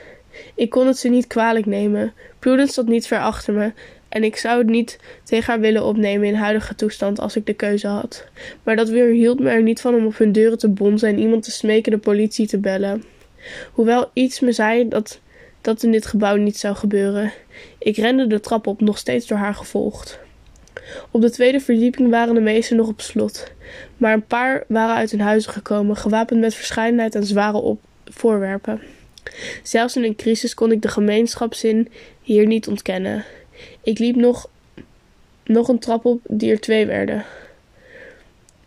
Ik 0.55 0.71
kon 0.71 0.87
het 0.87 0.99
ze 0.99 1.09
niet 1.09 1.27
kwalijk 1.27 1.67
nemen. 1.67 2.13
Prudence 2.39 2.73
zat 2.73 2.87
niet 2.87 3.07
ver 3.07 3.21
achter 3.21 3.55
me 3.55 3.73
en 4.09 4.25
ik 4.25 4.37
zou 4.37 4.59
het 4.59 4.69
niet 4.69 4.99
tegen 5.25 5.53
haar 5.53 5.61
willen 5.61 5.85
opnemen 5.85 6.29
in 6.29 6.35
huidige 6.35 6.75
toestand 6.75 7.21
als 7.21 7.37
ik 7.37 7.47
de 7.47 7.55
keuze 7.55 7.87
had. 7.87 8.25
Maar 8.63 8.77
dat 8.77 8.89
weerhield 8.89 9.41
me 9.41 9.51
er 9.51 9.63
niet 9.63 9.81
van 9.81 9.95
om 9.95 10.07
op 10.07 10.19
hun 10.19 10.33
deuren 10.33 10.59
te 10.59 10.69
bonzen 10.69 11.09
en 11.09 11.19
iemand 11.19 11.43
te 11.43 11.51
smeken 11.51 11.93
de 11.93 11.99
politie 11.99 12.47
te 12.47 12.59
bellen. 12.59 13.05
Hoewel 13.73 14.11
iets 14.13 14.41
me 14.41 14.53
zei 14.53 14.89
dat 14.89 15.21
dat 15.65 15.83
in 15.83 15.93
dit 15.93 16.07
gebouw 16.07 16.37
niet 16.37 16.57
zou 16.57 16.75
gebeuren. 16.75 17.33
Ik 17.79 17.97
rende 17.97 18.27
de 18.27 18.41
trap 18.41 18.67
op, 18.67 18.81
nog 18.81 18.99
steeds 18.99 19.27
door 19.27 19.39
haar 19.39 19.55
gevolgd. 19.55 20.19
Op 21.11 21.21
de 21.21 21.31
tweede 21.31 21.61
verdieping 21.61 22.11
waren 22.11 22.35
de 22.35 22.41
meesten 22.41 22.77
nog 22.77 22.89
op 22.89 23.01
slot, 23.01 23.53
maar 23.97 24.13
een 24.13 24.27
paar 24.27 24.65
waren 24.69 24.95
uit 24.95 25.11
hun 25.11 25.21
huizen 25.21 25.53
gekomen, 25.53 25.97
gewapend 25.97 26.41
met 26.41 26.55
verscheidenheid 26.55 27.17
aan 27.17 27.25
zware 27.25 27.77
voorwerpen. 28.05 28.81
Zelfs 29.63 29.97
in 29.97 30.05
een 30.05 30.17
crisis 30.17 30.55
kon 30.55 30.73
ik 30.73 30.83
de 30.83 30.89
gemeenschapszin 30.89 31.89
hier 32.23 32.47
niet 32.47 32.69
ontkennen. 32.69 33.25
Ik 33.83 33.99
liep 33.99 34.17
nog, 34.17 34.49
nog 35.45 35.69
een 35.69 35.79
trap 35.79 36.05
op 36.05 36.21
die 36.29 36.51
er 36.51 36.61
twee 36.61 36.87
werden, 36.87 37.25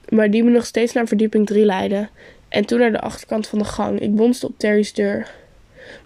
maar 0.10 0.32
die 0.32 0.44
me 0.44 0.50
nog 0.50 0.66
steeds 0.66 0.94
naar 0.94 1.08
verdieping 1.08 1.46
drie 1.46 1.66
leidde, 1.66 2.08
en 2.50 2.66
toen 2.66 2.80
naar 2.80 2.92
de 2.92 3.02
achterkant 3.02 3.48
van 3.48 3.60
de 3.60 3.66
gang. 3.66 4.00
Ik 4.00 4.16
bonste 4.16 4.48
op 4.48 4.54
Terry's 4.58 4.94
deur. 4.94 5.32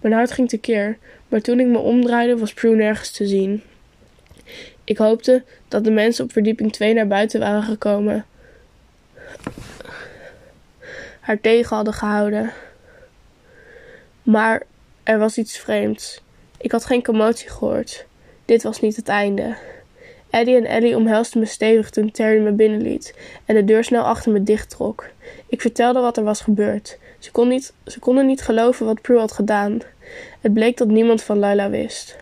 Mijn 0.01 0.13
hart 0.13 0.31
ging 0.31 0.49
tekeer, 0.49 0.97
maar 1.27 1.41
toen 1.41 1.59
ik 1.59 1.67
me 1.67 1.77
omdraaide 1.77 2.37
was 2.37 2.53
Prue 2.53 2.75
nergens 2.75 3.11
te 3.11 3.27
zien. 3.27 3.63
Ik 4.83 4.97
hoopte 4.97 5.43
dat 5.67 5.83
de 5.83 5.91
mensen 5.91 6.23
op 6.23 6.31
verdieping 6.31 6.71
2 6.71 6.93
naar 6.93 7.07
buiten 7.07 7.39
waren 7.39 7.63
gekomen. 7.63 8.25
Haar 11.19 11.41
tegen 11.41 11.75
hadden 11.75 11.93
gehouden. 11.93 12.51
Maar 14.23 14.63
er 15.03 15.19
was 15.19 15.37
iets 15.37 15.57
vreemds. 15.57 16.21
Ik 16.57 16.71
had 16.71 16.85
geen 16.85 17.03
commotie 17.03 17.49
gehoord. 17.49 18.05
Dit 18.45 18.63
was 18.63 18.81
niet 18.81 18.95
het 18.95 19.07
einde. 19.07 19.55
Eddie 20.31 20.55
en 20.55 20.65
Ellie 20.65 20.95
omhelsden 20.95 21.39
me 21.39 21.45
stevig 21.45 21.89
toen 21.89 22.11
Terry 22.11 22.41
me 22.41 22.51
binnenliet 22.51 23.15
en 23.45 23.55
de 23.55 23.63
deur 23.63 23.83
snel 23.83 24.03
achter 24.03 24.31
me 24.31 24.43
dichttrok. 24.43 25.09
Ik 25.47 25.61
vertelde 25.61 25.99
wat 25.99 26.17
er 26.17 26.23
was 26.23 26.41
gebeurd. 26.41 26.97
Ze, 27.19 27.45
niet, 27.45 27.73
ze 27.85 27.99
konden 27.99 28.25
niet 28.25 28.41
geloven 28.41 28.85
wat 28.85 29.01
Prue 29.01 29.19
had 29.19 29.31
gedaan. 29.31 29.79
Het 30.41 30.53
bleek 30.53 30.77
dat 30.77 30.87
niemand 30.87 31.23
van 31.23 31.39
Lila 31.39 31.69
wist. 31.69 32.15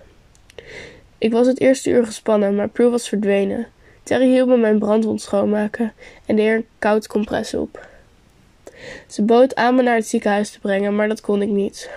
Ik 1.17 1.31
was 1.31 1.47
het 1.47 1.59
eerste 1.59 1.89
uur 1.89 2.05
gespannen, 2.05 2.55
maar 2.55 2.69
Prue 2.69 2.89
was 2.89 3.09
verdwenen. 3.09 3.67
Terry 4.03 4.27
hielp 4.27 4.47
me 4.47 4.57
mijn 4.57 4.79
brandwond 4.79 5.21
schoonmaken 5.21 5.93
en 6.25 6.35
deed 6.35 6.55
een 6.55 6.65
koud 6.79 7.07
compress 7.07 7.53
op. 7.53 7.87
Ze 9.07 9.21
bood 9.21 9.55
aan 9.55 9.75
me 9.75 9.81
naar 9.81 9.95
het 9.95 10.07
ziekenhuis 10.07 10.49
te 10.49 10.59
brengen, 10.59 10.95
maar 10.95 11.07
dat 11.07 11.21
kon 11.21 11.41
ik 11.41 11.49
niet. 11.49 11.89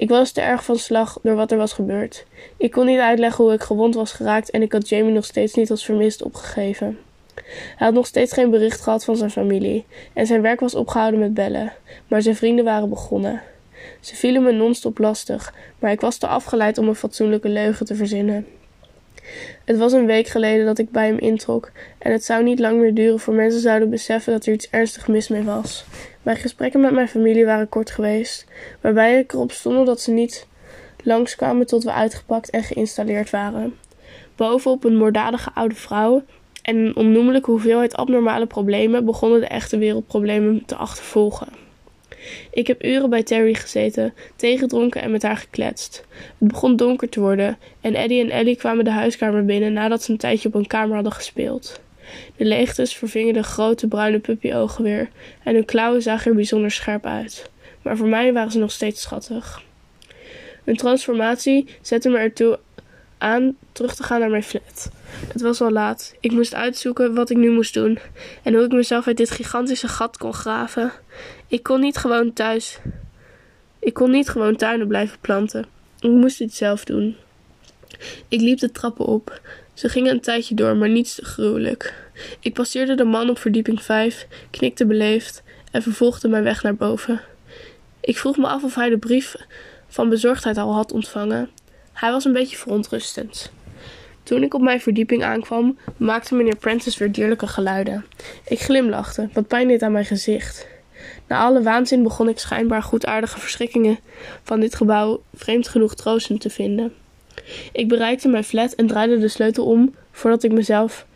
Ik 0.00 0.08
was 0.08 0.32
te 0.32 0.40
erg 0.40 0.64
van 0.64 0.76
slag 0.76 1.18
door 1.22 1.34
wat 1.34 1.50
er 1.50 1.58
was 1.58 1.72
gebeurd. 1.72 2.24
Ik 2.56 2.70
kon 2.70 2.86
niet 2.86 2.98
uitleggen 2.98 3.44
hoe 3.44 3.52
ik 3.52 3.62
gewond 3.62 3.94
was 3.94 4.12
geraakt 4.12 4.50
en 4.50 4.62
ik 4.62 4.72
had 4.72 4.88
Jamie 4.88 5.12
nog 5.12 5.24
steeds 5.24 5.54
niet 5.54 5.70
als 5.70 5.84
vermist 5.84 6.22
opgegeven. 6.22 6.98
Hij 7.44 7.86
had 7.86 7.92
nog 7.92 8.06
steeds 8.06 8.32
geen 8.32 8.50
bericht 8.50 8.80
gehad 8.80 9.04
van 9.04 9.16
zijn 9.16 9.30
familie 9.30 9.84
en 10.12 10.26
zijn 10.26 10.42
werk 10.42 10.60
was 10.60 10.74
opgehouden 10.74 11.20
met 11.20 11.34
bellen, 11.34 11.72
maar 12.08 12.22
zijn 12.22 12.36
vrienden 12.36 12.64
waren 12.64 12.88
begonnen. 12.88 13.42
Ze 14.00 14.16
vielen 14.16 14.42
me 14.42 14.52
non-stop 14.52 14.98
lastig, 14.98 15.54
maar 15.78 15.92
ik 15.92 16.00
was 16.00 16.16
te 16.16 16.26
afgeleid 16.26 16.78
om 16.78 16.88
een 16.88 16.94
fatsoenlijke 16.94 17.48
leugen 17.48 17.86
te 17.86 17.94
verzinnen. 17.94 18.46
Het 19.64 19.78
was 19.78 19.92
een 19.92 20.06
week 20.06 20.26
geleden 20.26 20.66
dat 20.66 20.78
ik 20.78 20.90
bij 20.90 21.06
hem 21.06 21.18
introk 21.18 21.70
en 21.98 22.12
het 22.12 22.24
zou 22.24 22.42
niet 22.42 22.58
lang 22.58 22.80
meer 22.80 22.94
duren 22.94 23.20
voor 23.20 23.34
mensen 23.34 23.60
zouden 23.60 23.90
beseffen 23.90 24.32
dat 24.32 24.46
er 24.46 24.52
iets 24.52 24.70
ernstig 24.70 25.08
mis 25.08 25.28
mee 25.28 25.42
was. 25.42 25.84
Mijn 26.22 26.36
gesprekken 26.36 26.80
met 26.80 26.92
mijn 26.92 27.08
familie 27.08 27.44
waren 27.44 27.68
kort 27.68 27.90
geweest, 27.90 28.46
waarbij 28.80 29.18
ik 29.18 29.32
erop 29.32 29.52
stond 29.52 29.86
dat 29.86 30.00
ze 30.00 30.10
niet 30.10 30.46
langskwamen 31.04 31.66
tot 31.66 31.84
we 31.84 31.92
uitgepakt 31.92 32.50
en 32.50 32.62
geïnstalleerd 32.62 33.30
waren. 33.30 33.74
Bovenop 34.36 34.84
een 34.84 34.96
moorddadige 34.96 35.50
oude 35.54 35.74
vrouw 35.74 36.22
en 36.62 36.76
een 36.76 36.96
onnoemelijke 36.96 37.50
hoeveelheid 37.50 37.96
abnormale 37.96 38.46
problemen 38.46 39.04
begonnen 39.04 39.40
de 39.40 39.46
echte 39.46 39.78
wereldproblemen 39.78 40.64
te 40.66 40.74
achtervolgen. 40.74 41.69
Ik 42.50 42.66
heb 42.66 42.84
uren 42.84 43.10
bij 43.10 43.22
Terry 43.22 43.54
gezeten, 43.54 44.14
gedronken 44.36 45.02
en 45.02 45.10
met 45.10 45.22
haar 45.22 45.36
gekletst. 45.36 46.04
Het 46.38 46.48
begon 46.48 46.76
donker 46.76 47.08
te 47.08 47.20
worden 47.20 47.58
en 47.80 47.94
Eddie 47.94 48.22
en 48.22 48.30
Ellie 48.30 48.56
kwamen 48.56 48.84
de 48.84 48.90
huiskamer 48.90 49.44
binnen 49.44 49.72
nadat 49.72 50.02
ze 50.02 50.10
een 50.10 50.18
tijdje 50.18 50.48
op 50.48 50.54
een 50.54 50.66
kamer 50.66 50.94
hadden 50.94 51.12
gespeeld. 51.12 51.80
De 52.36 52.44
leegtes 52.44 52.96
vervingen 52.96 53.34
de 53.34 53.42
grote 53.42 53.86
bruine 53.86 54.18
puppyogen 54.18 54.84
weer 54.84 55.08
en 55.44 55.54
hun 55.54 55.64
klauwen 55.64 56.02
zagen 56.02 56.30
er 56.30 56.36
bijzonder 56.36 56.70
scherp 56.70 57.06
uit. 57.06 57.50
Maar 57.82 57.96
voor 57.96 58.08
mij 58.08 58.32
waren 58.32 58.52
ze 58.52 58.58
nog 58.58 58.72
steeds 58.72 59.02
schattig. 59.02 59.62
Hun 60.64 60.76
transformatie 60.76 61.66
zette 61.80 62.08
me 62.08 62.18
ertoe 62.18 62.58
aan 63.18 63.56
terug 63.72 63.94
te 63.94 64.02
gaan 64.02 64.20
naar 64.20 64.30
mijn 64.30 64.42
flat. 64.42 64.90
Het 65.32 65.40
was 65.40 65.60
al 65.60 65.70
laat. 65.70 66.14
Ik 66.20 66.32
moest 66.32 66.54
uitzoeken 66.54 67.14
wat 67.14 67.30
ik 67.30 67.36
nu 67.36 67.50
moest 67.50 67.74
doen 67.74 67.98
en 68.42 68.54
hoe 68.54 68.64
ik 68.64 68.72
mezelf 68.72 69.06
uit 69.06 69.16
dit 69.16 69.30
gigantische 69.30 69.88
gat 69.88 70.16
kon 70.16 70.34
graven. 70.34 70.92
Ik 71.46 71.62
kon 71.62 71.80
niet 71.80 71.96
gewoon 71.96 72.32
thuis. 72.32 72.78
Ik 73.78 73.94
kon 73.94 74.10
niet 74.10 74.28
gewoon 74.28 74.56
tuinen 74.56 74.88
blijven 74.88 75.18
planten. 75.20 75.66
Ik 76.00 76.10
moest 76.10 76.38
dit 76.38 76.54
zelf 76.54 76.84
doen. 76.84 77.16
Ik 78.28 78.40
liep 78.40 78.58
de 78.58 78.72
trappen 78.72 79.06
op. 79.06 79.40
Ze 79.74 79.88
gingen 79.88 80.12
een 80.12 80.20
tijdje 80.20 80.54
door, 80.54 80.76
maar 80.76 80.88
niets 80.88 81.14
te 81.14 81.24
gruwelijk. 81.24 81.94
Ik 82.40 82.54
passeerde 82.54 82.94
de 82.94 83.04
man 83.04 83.30
op 83.30 83.38
verdieping 83.38 83.82
5, 83.82 84.26
knikte 84.50 84.86
beleefd 84.86 85.42
en 85.70 85.82
vervolgde 85.82 86.28
mijn 86.28 86.42
weg 86.42 86.62
naar 86.62 86.74
boven. 86.74 87.20
Ik 88.00 88.18
vroeg 88.18 88.36
me 88.36 88.46
af 88.46 88.62
of 88.62 88.74
hij 88.74 88.88
de 88.88 88.98
brief 88.98 89.36
van 89.88 90.08
bezorgdheid 90.08 90.56
al 90.56 90.74
had 90.74 90.92
ontvangen. 90.92 91.50
Hij 91.92 92.10
was 92.10 92.24
een 92.24 92.32
beetje 92.32 92.56
verontrustend. 92.56 93.52
Toen 94.30 94.42
ik 94.42 94.54
op 94.54 94.60
mijn 94.60 94.80
verdieping 94.80 95.24
aankwam, 95.24 95.78
maakte 95.96 96.34
meneer 96.34 96.56
Prentice 96.56 96.98
weer 96.98 97.12
dierlijke 97.12 97.46
geluiden. 97.46 98.04
Ik 98.48 98.60
glimlachte, 98.60 99.28
wat 99.32 99.46
pijn 99.46 99.68
deed 99.68 99.82
aan 99.82 99.92
mijn 99.92 100.04
gezicht. 100.04 100.66
Na 101.26 101.38
alle 101.40 101.62
waanzin 101.62 102.02
begon 102.02 102.28
ik 102.28 102.38
schijnbaar 102.38 102.82
goedaardige 102.82 103.40
verschrikkingen 103.40 103.98
van 104.42 104.60
dit 104.60 104.74
gebouw 104.74 105.22
vreemd 105.34 105.68
genoeg 105.68 105.94
troostend 105.94 106.40
te 106.40 106.50
vinden. 106.50 106.92
Ik 107.72 107.88
bereikte 107.88 108.28
mijn 108.28 108.44
flat 108.44 108.72
en 108.72 108.86
draaide 108.86 109.18
de 109.18 109.28
sleutel 109.28 109.66
om 109.66 109.94
voordat 110.10 110.42
ik 110.42 110.52
mezelf 110.52 111.06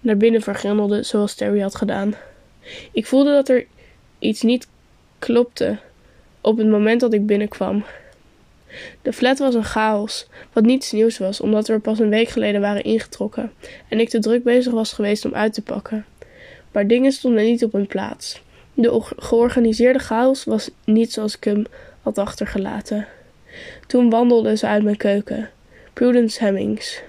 naar 0.00 0.16
binnen 0.16 0.42
vergrendelde 0.42 1.02
zoals 1.02 1.34
Terry 1.34 1.60
had 1.60 1.74
gedaan. 1.74 2.14
Ik 2.92 3.06
voelde 3.06 3.30
dat 3.30 3.48
er 3.48 3.66
iets 4.18 4.42
niet 4.42 4.68
klopte 5.18 5.78
op 6.40 6.58
het 6.58 6.68
moment 6.68 7.00
dat 7.00 7.12
ik 7.12 7.26
binnenkwam. 7.26 7.84
De 9.02 9.12
flat 9.12 9.38
was 9.38 9.54
een 9.54 9.64
chaos, 9.64 10.26
wat 10.52 10.64
niets 10.64 10.92
nieuws 10.92 11.18
was, 11.18 11.40
omdat 11.40 11.68
we 11.68 11.78
pas 11.78 11.98
een 11.98 12.08
week 12.08 12.28
geleden 12.28 12.60
waren 12.60 12.84
ingetrokken 12.84 13.52
en 13.88 14.00
ik 14.00 14.08
te 14.08 14.18
druk 14.18 14.44
bezig 14.44 14.72
was 14.72 14.92
geweest 14.92 15.24
om 15.24 15.34
uit 15.34 15.54
te 15.54 15.62
pakken. 15.62 16.04
Maar 16.72 16.86
dingen 16.86 17.12
stonden 17.12 17.44
niet 17.44 17.64
op 17.64 17.72
hun 17.72 17.86
plaats. 17.86 18.42
De 18.74 19.02
georganiseerde 19.16 19.98
chaos 19.98 20.44
was 20.44 20.70
niet 20.84 21.12
zoals 21.12 21.36
ik 21.36 21.44
hem 21.44 21.64
had 22.02 22.18
achtergelaten. 22.18 23.06
Toen 23.86 24.10
wandelde 24.10 24.56
ze 24.56 24.66
uit 24.66 24.82
mijn 24.82 24.96
keuken. 24.96 25.50
Prudence 25.92 26.44
Hemmings. 26.44 27.02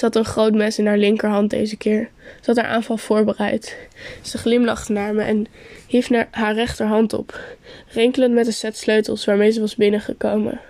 Had 0.00 0.16
een 0.16 0.24
groot 0.24 0.54
mes 0.54 0.78
in 0.78 0.86
haar 0.86 0.98
linkerhand 0.98 1.50
deze 1.50 1.76
keer. 1.76 2.10
Ze 2.40 2.46
had 2.46 2.56
haar 2.56 2.66
aanval 2.66 2.96
voorbereid. 2.96 3.76
Ze 4.22 4.38
glimlachte 4.38 4.92
naar 4.92 5.14
me 5.14 5.22
en 5.22 5.46
hief 5.86 6.10
naar 6.10 6.28
haar 6.30 6.54
rechterhand 6.54 7.12
op, 7.12 7.40
rinkelend 7.88 8.34
met 8.34 8.46
een 8.46 8.52
set 8.52 8.76
sleutels 8.76 9.24
waarmee 9.24 9.50
ze 9.50 9.60
was 9.60 9.76
binnengekomen. 9.76 10.60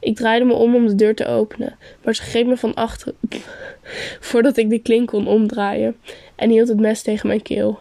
Ik 0.00 0.16
draaide 0.16 0.44
me 0.44 0.52
om 0.52 0.74
om 0.74 0.86
de 0.86 0.94
deur 0.94 1.14
te 1.14 1.26
openen, 1.26 1.76
maar 2.02 2.14
ze 2.14 2.22
greep 2.22 2.46
me 2.46 2.56
van 2.56 2.74
achter 2.74 3.14
voordat 4.20 4.56
ik 4.56 4.70
de 4.70 4.78
klink 4.78 5.08
kon 5.08 5.26
omdraaien 5.26 5.96
en 6.34 6.50
hield 6.50 6.68
het 6.68 6.80
mes 6.80 7.02
tegen 7.02 7.28
mijn 7.28 7.42
keel. 7.42 7.78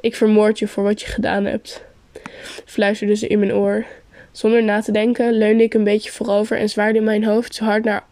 Ik 0.00 0.16
vermoord 0.16 0.58
je 0.58 0.68
voor 0.68 0.84
wat 0.84 1.00
je 1.00 1.06
gedaan 1.06 1.44
hebt, 1.44 1.84
fluisterde 2.64 3.16
ze 3.16 3.26
in 3.26 3.38
mijn 3.38 3.54
oor. 3.54 3.84
Zonder 4.32 4.62
na 4.62 4.80
te 4.80 4.92
denken 4.92 5.32
leunde 5.32 5.62
ik 5.62 5.74
een 5.74 5.84
beetje 5.84 6.10
voorover 6.10 6.58
en 6.58 6.68
zwaarde 6.68 7.00
mijn 7.00 7.24
hoofd 7.24 7.54
zo 7.54 7.64
hard, 7.64 7.84
naar, 7.84 8.04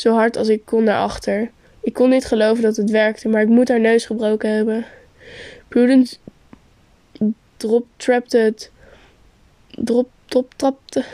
zo 0.00 0.14
hard 0.14 0.36
als 0.36 0.48
ik 0.48 0.64
kon 0.64 0.84
naar 0.84 0.98
achter. 0.98 1.50
Ik 1.80 1.92
kon 1.92 2.10
niet 2.10 2.24
geloven 2.24 2.62
dat 2.62 2.76
het 2.76 2.90
werkte, 2.90 3.28
maar 3.28 3.42
ik 3.42 3.48
moet 3.48 3.68
haar 3.68 3.80
neus 3.80 4.06
gebroken 4.06 4.50
hebben. 4.50 4.86
Prudence 5.68 6.16
drop 7.56 7.86
trapte. 7.96 8.54
Drop, 9.70 10.08
top 10.24 10.54
trapte 10.56 11.04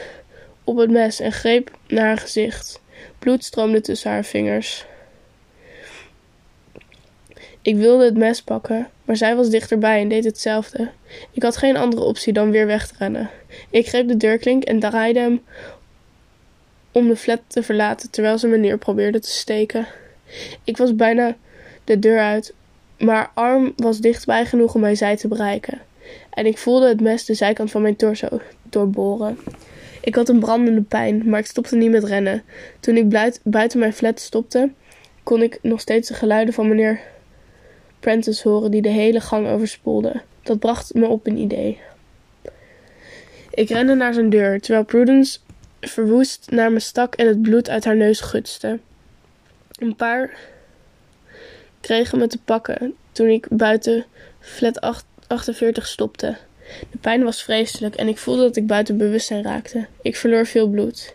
op 0.64 0.77
het 0.77 0.90
mes 0.90 1.20
en 1.20 1.33
greep 1.33 1.70
naar 1.88 2.05
haar 2.05 2.18
gezicht. 2.18 2.81
Bloed 3.18 3.44
stroomde 3.44 3.81
tussen 3.81 4.11
haar 4.11 4.25
vingers. 4.25 4.87
Ik 7.62 7.77
wilde 7.77 8.05
het 8.05 8.16
mes 8.16 8.42
pakken, 8.42 8.90
maar 9.05 9.16
zij 9.16 9.37
was 9.37 9.49
dichterbij 9.49 10.01
en 10.01 10.09
deed 10.09 10.25
hetzelfde. 10.25 10.90
Ik 11.31 11.42
had 11.42 11.57
geen 11.57 11.77
andere 11.77 12.03
optie 12.03 12.33
dan 12.33 12.51
weer 12.51 12.66
weg 12.66 12.87
te 12.87 12.94
rennen. 12.99 13.31
Ik 13.70 13.87
greep 13.87 14.09
de 14.09 14.16
deurklink 14.16 14.64
en 14.64 14.81
draaide 14.81 15.20
hem 15.20 15.42
om 16.96 17.09
de 17.09 17.16
flat 17.16 17.40
te 17.46 17.62
verlaten 17.62 18.11
terwijl 18.11 18.38
ze 18.38 18.46
me 18.46 18.56
neer 18.56 18.78
probeerde 18.78 19.20
te 19.20 19.30
steken. 19.30 19.87
Ik 20.64 20.76
was 20.76 20.94
bijna 20.94 21.37
de 21.85 21.98
deur 21.98 22.20
uit, 22.20 22.54
maar 22.98 23.30
arm 23.35 23.72
was 23.76 23.98
dichtbij 23.98 24.46
genoeg 24.46 24.74
om 24.74 24.80
mijn 24.80 24.96
zij 24.96 25.16
te 25.16 25.28
bereiken. 25.28 25.80
En 26.30 26.46
ik 26.46 26.59
voelde 26.59 26.88
het 26.88 27.00
mes 27.00 27.24
de 27.24 27.35
zijkant 27.35 27.70
van 27.70 27.82
mijn 27.82 27.96
torso 27.96 28.40
doorboren. 28.62 29.38
Ik 30.00 30.14
had 30.14 30.28
een 30.28 30.38
brandende 30.38 30.82
pijn, 30.82 31.28
maar 31.28 31.40
ik 31.40 31.46
stopte 31.46 31.76
niet 31.76 31.90
met 31.90 32.04
rennen. 32.04 32.42
Toen 32.80 32.96
ik 32.96 33.32
buiten 33.42 33.78
mijn 33.78 33.92
flat 33.92 34.20
stopte, 34.20 34.70
kon 35.22 35.42
ik 35.42 35.59
nog 35.62 35.80
steeds 35.80 36.09
de 36.09 36.14
geluiden 36.14 36.54
van 36.54 36.68
meneer 36.68 37.00
Prentice 38.00 38.48
horen 38.48 38.70
die 38.70 38.82
de 38.82 38.88
hele 38.88 39.20
gang 39.20 39.48
overspoelde. 39.48 40.22
Dat 40.42 40.59
bracht 40.59 40.94
me 40.94 41.06
op 41.06 41.26
een 41.26 41.38
idee. 41.38 41.80
Ik 43.50 43.68
rende 43.68 43.94
naar 43.94 44.14
zijn 44.14 44.30
deur, 44.30 44.61
terwijl 44.61 44.85
Prudence 44.85 45.38
verwoest 45.88 46.51
naar 46.51 46.72
me 46.72 46.81
stak 46.81 47.14
en 47.14 47.27
het 47.27 47.42
bloed 47.42 47.68
uit 47.68 47.85
haar 47.85 47.96
neus 47.96 48.20
gutste. 48.20 48.79
Een 49.79 49.96
paar 49.96 50.31
kregen 51.81 52.18
me 52.18 52.27
te 52.27 52.38
pakken 52.44 52.94
toen 53.12 53.29
ik 53.29 53.46
buiten 53.51 54.05
flat 54.40 55.05
48 55.27 55.87
stopte. 55.87 56.37
De 56.90 56.99
pijn 56.99 57.25
was 57.25 57.42
vreselijk 57.42 57.94
en 57.94 58.09
ik 58.09 58.18
voelde 58.18 58.42
dat 58.42 58.57
ik 58.57 58.66
buiten 58.66 58.96
bewustzijn 58.96 59.42
raakte. 59.42 59.87
Ik 60.03 60.16
verloor 60.16 60.46
veel 60.46 60.68
bloed. 60.68 61.14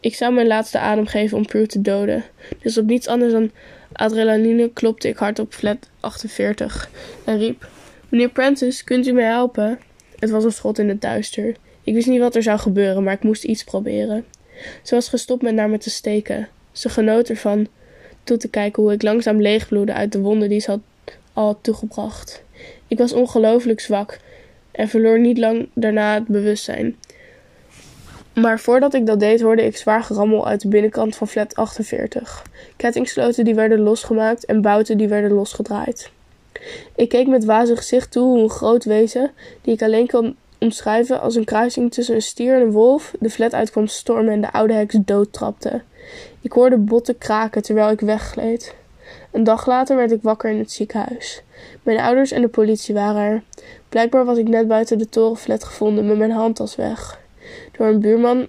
Ik 0.00 0.14
zou 0.14 0.32
mijn 0.32 0.46
laatste 0.46 0.78
adem 0.78 1.06
geven 1.06 1.36
om 1.36 1.46
Prue 1.46 1.66
te 1.66 1.80
doden. 1.80 2.24
Dus 2.62 2.78
op 2.78 2.86
niets 2.86 3.06
anders 3.06 3.32
dan 3.32 3.50
adrenaline 3.92 4.70
klopte 4.72 5.08
ik 5.08 5.16
hard 5.16 5.38
op 5.38 5.52
flat 5.52 5.90
48 6.00 6.90
en 7.24 7.38
riep: 7.38 7.68
Meneer 8.08 8.30
Prentice, 8.30 8.84
kunt 8.84 9.06
u 9.06 9.12
mij 9.12 9.24
helpen? 9.24 9.78
Het 10.18 10.30
was 10.30 10.44
een 10.44 10.52
schot 10.52 10.78
in 10.78 10.88
het 10.88 11.00
duister. 11.00 11.54
Ik 11.84 11.94
wist 11.94 12.06
niet 12.06 12.20
wat 12.20 12.34
er 12.34 12.42
zou 12.42 12.58
gebeuren, 12.58 13.02
maar 13.02 13.14
ik 13.14 13.22
moest 13.22 13.44
iets 13.44 13.64
proberen. 13.64 14.24
Ze 14.82 14.94
was 14.94 15.08
gestopt 15.08 15.42
met 15.42 15.54
naar 15.54 15.68
me 15.68 15.78
te 15.78 15.90
steken. 15.90 16.48
Ze 16.72 16.88
genoot 16.88 17.28
ervan 17.28 17.66
toe 18.24 18.36
te 18.36 18.48
kijken 18.48 18.82
hoe 18.82 18.92
ik 18.92 19.02
langzaam 19.02 19.40
leegbloedde 19.40 19.92
uit 19.92 20.12
de 20.12 20.20
wonden 20.20 20.48
die 20.48 20.60
ze 20.60 20.70
had, 20.70 20.80
al 21.32 21.46
had 21.46 21.58
toegebracht. 21.60 22.42
Ik 22.88 22.98
was 22.98 23.12
ongelooflijk 23.12 23.80
zwak 23.80 24.18
en 24.70 24.88
verloor 24.88 25.20
niet 25.20 25.38
lang 25.38 25.68
daarna 25.74 26.14
het 26.14 26.26
bewustzijn. 26.26 26.96
Maar 28.34 28.60
voordat 28.60 28.94
ik 28.94 29.06
dat 29.06 29.20
deed, 29.20 29.40
hoorde 29.40 29.64
ik 29.64 29.76
zwaar 29.76 30.02
gerammel 30.02 30.46
uit 30.46 30.60
de 30.60 30.68
binnenkant 30.68 31.16
van 31.16 31.28
flat 31.28 31.54
48. 31.54 32.42
Kettingsloten 32.76 33.44
die 33.44 33.54
werden 33.54 33.80
losgemaakt 33.80 34.44
en 34.44 34.62
bouten 34.62 34.96
die 34.96 35.08
werden 35.08 35.30
losgedraaid. 35.30 36.10
Ik 36.96 37.08
keek 37.08 37.26
met 37.26 37.44
wazig 37.44 37.78
gezicht 37.78 38.10
toe 38.10 38.24
hoe 38.24 38.42
een 38.42 38.50
groot 38.50 38.84
wezen, 38.84 39.30
die 39.62 39.74
ik 39.74 39.82
alleen 39.82 40.06
kon 40.06 40.36
omschrijven 40.64 41.20
als 41.20 41.34
een 41.34 41.44
kruising 41.44 41.92
tussen 41.92 42.14
een 42.14 42.22
stier 42.22 42.54
en 42.54 42.60
een 42.60 42.70
wolf, 42.70 43.14
de 43.20 43.30
flat 43.30 43.54
uitkwam 43.54 43.86
stormen 43.86 44.32
en 44.32 44.40
de 44.40 44.52
oude 44.52 44.72
heks 44.72 44.96
doodtrapte. 45.00 45.82
Ik 46.40 46.52
hoorde 46.52 46.76
botten 46.76 47.18
kraken 47.18 47.62
terwijl 47.62 47.90
ik 47.90 48.00
weggleed. 48.00 48.74
Een 49.32 49.44
dag 49.44 49.66
later 49.66 49.96
werd 49.96 50.12
ik 50.12 50.22
wakker 50.22 50.50
in 50.50 50.58
het 50.58 50.72
ziekenhuis. 50.72 51.42
Mijn 51.82 52.00
ouders 52.00 52.30
en 52.30 52.40
de 52.40 52.48
politie 52.48 52.94
waren 52.94 53.22
er. 53.22 53.42
Blijkbaar 53.88 54.24
was 54.24 54.38
ik 54.38 54.48
net 54.48 54.68
buiten 54.68 54.98
de 54.98 55.08
torenflat 55.08 55.64
gevonden 55.64 56.06
met 56.06 56.18
mijn 56.18 56.30
handtas 56.30 56.76
weg. 56.76 57.20
Door 57.72 57.86
een 57.86 58.00
buurman 58.00 58.46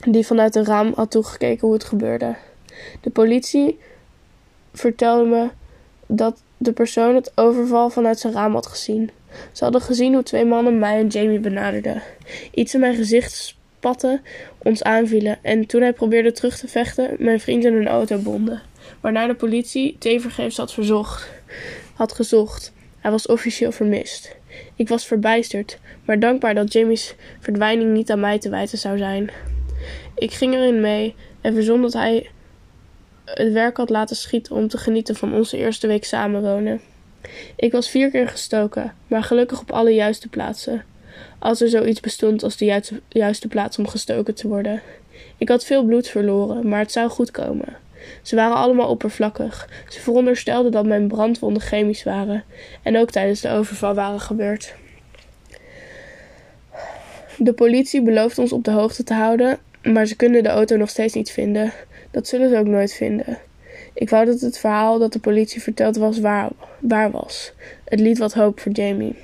die 0.00 0.26
vanuit 0.26 0.54
een 0.54 0.64
raam 0.64 0.92
had 0.94 1.10
toegekeken 1.10 1.66
hoe 1.66 1.76
het 1.76 1.84
gebeurde. 1.84 2.34
De 3.00 3.10
politie 3.10 3.78
vertelde 4.72 5.24
me 5.24 5.48
dat 6.06 6.42
de 6.56 6.72
persoon 6.72 7.14
het 7.14 7.32
overval 7.34 7.90
vanuit 7.90 8.18
zijn 8.18 8.32
raam 8.32 8.54
had 8.54 8.66
gezien. 8.66 9.10
Ze 9.52 9.64
hadden 9.64 9.82
gezien 9.82 10.14
hoe 10.14 10.22
twee 10.22 10.44
mannen 10.44 10.78
mij 10.78 10.98
en 10.98 11.06
Jamie 11.06 11.38
benaderden. 11.38 12.02
Iets 12.54 12.74
in 12.74 12.80
mijn 12.80 12.94
gezicht 12.94 13.32
spatte, 13.32 14.20
ons 14.58 14.82
aanvielen 14.82 15.38
en 15.42 15.66
toen 15.66 15.80
hij 15.80 15.92
probeerde 15.92 16.32
terug 16.32 16.58
te 16.58 16.68
vechten, 16.68 17.16
mijn 17.18 17.40
vriend 17.40 17.64
in 17.64 17.74
een 17.74 17.88
auto 17.88 18.18
bonden. 18.18 18.62
Waarna 19.00 19.26
de 19.26 19.34
politie 19.34 19.96
tevergeefs 19.98 20.56
had 20.56 20.72
verzocht, 20.72 21.30
had 21.94 22.12
gezocht. 22.12 22.72
Hij 22.98 23.10
was 23.10 23.26
officieel 23.26 23.72
vermist. 23.72 24.36
Ik 24.76 24.88
was 24.88 25.06
verbijsterd, 25.06 25.78
maar 26.04 26.18
dankbaar 26.18 26.54
dat 26.54 26.72
Jamie's 26.72 27.14
verdwijning 27.40 27.92
niet 27.92 28.10
aan 28.10 28.20
mij 28.20 28.38
te 28.38 28.48
wijten 28.48 28.78
zou 28.78 28.98
zijn. 28.98 29.30
Ik 30.14 30.32
ging 30.32 30.54
erin 30.54 30.80
mee 30.80 31.14
en 31.40 31.54
verzon 31.54 31.82
dat 31.82 31.92
hij 31.92 32.30
het 33.24 33.52
werk 33.52 33.76
had 33.76 33.90
laten 33.90 34.16
schieten 34.16 34.56
om 34.56 34.68
te 34.68 34.78
genieten 34.78 35.14
van 35.14 35.34
onze 35.34 35.56
eerste 35.56 35.86
week 35.86 36.04
samenwonen. 36.04 36.80
Ik 37.56 37.72
was 37.72 37.90
vier 37.90 38.10
keer 38.10 38.28
gestoken, 38.28 38.94
maar 39.06 39.22
gelukkig 39.22 39.60
op 39.60 39.70
alle 39.70 39.90
juiste 39.90 40.28
plaatsen. 40.28 40.84
Als 41.38 41.60
er 41.60 41.68
zoiets 41.68 42.00
bestond 42.00 42.42
als 42.42 42.56
de 42.56 42.64
juiste, 42.64 43.00
juiste 43.08 43.48
plaats 43.48 43.78
om 43.78 43.86
gestoken 43.86 44.34
te 44.34 44.48
worden. 44.48 44.82
Ik 45.36 45.48
had 45.48 45.64
veel 45.64 45.84
bloed 45.84 46.08
verloren, 46.08 46.68
maar 46.68 46.78
het 46.78 46.92
zou 46.92 47.08
goed 47.08 47.30
komen. 47.30 47.76
Ze 48.22 48.36
waren 48.36 48.56
allemaal 48.56 48.88
oppervlakkig. 48.88 49.68
Ze 49.88 50.00
veronderstelden 50.00 50.72
dat 50.72 50.86
mijn 50.86 51.08
brandwonden 51.08 51.62
chemisch 51.62 52.02
waren 52.02 52.44
en 52.82 52.98
ook 52.98 53.10
tijdens 53.10 53.40
de 53.40 53.50
overval 53.50 53.94
waren 53.94 54.20
gebeurd. 54.20 54.74
De 57.36 57.52
politie 57.52 58.02
belooft 58.02 58.38
ons 58.38 58.52
op 58.52 58.64
de 58.64 58.70
hoogte 58.70 59.04
te 59.04 59.14
houden, 59.14 59.58
maar 59.82 60.06
ze 60.06 60.16
kunnen 60.16 60.42
de 60.42 60.48
auto 60.48 60.76
nog 60.76 60.88
steeds 60.88 61.14
niet 61.14 61.30
vinden. 61.30 61.72
Dat 62.10 62.28
zullen 62.28 62.48
ze 62.48 62.58
ook 62.58 62.66
nooit 62.66 62.92
vinden. 62.92 63.38
Ik 63.98 64.10
wou 64.10 64.24
dat 64.24 64.40
het 64.40 64.58
verhaal 64.58 64.98
dat 64.98 65.12
de 65.12 65.18
politie 65.18 65.62
vertelde 65.62 66.00
was 66.00 66.20
waar, 66.20 66.50
waar 66.80 67.10
was. 67.10 67.52
Het 67.84 68.00
liet 68.00 68.18
wat 68.18 68.34
hoop 68.34 68.60
voor 68.60 68.72
Jamie. 68.72 69.14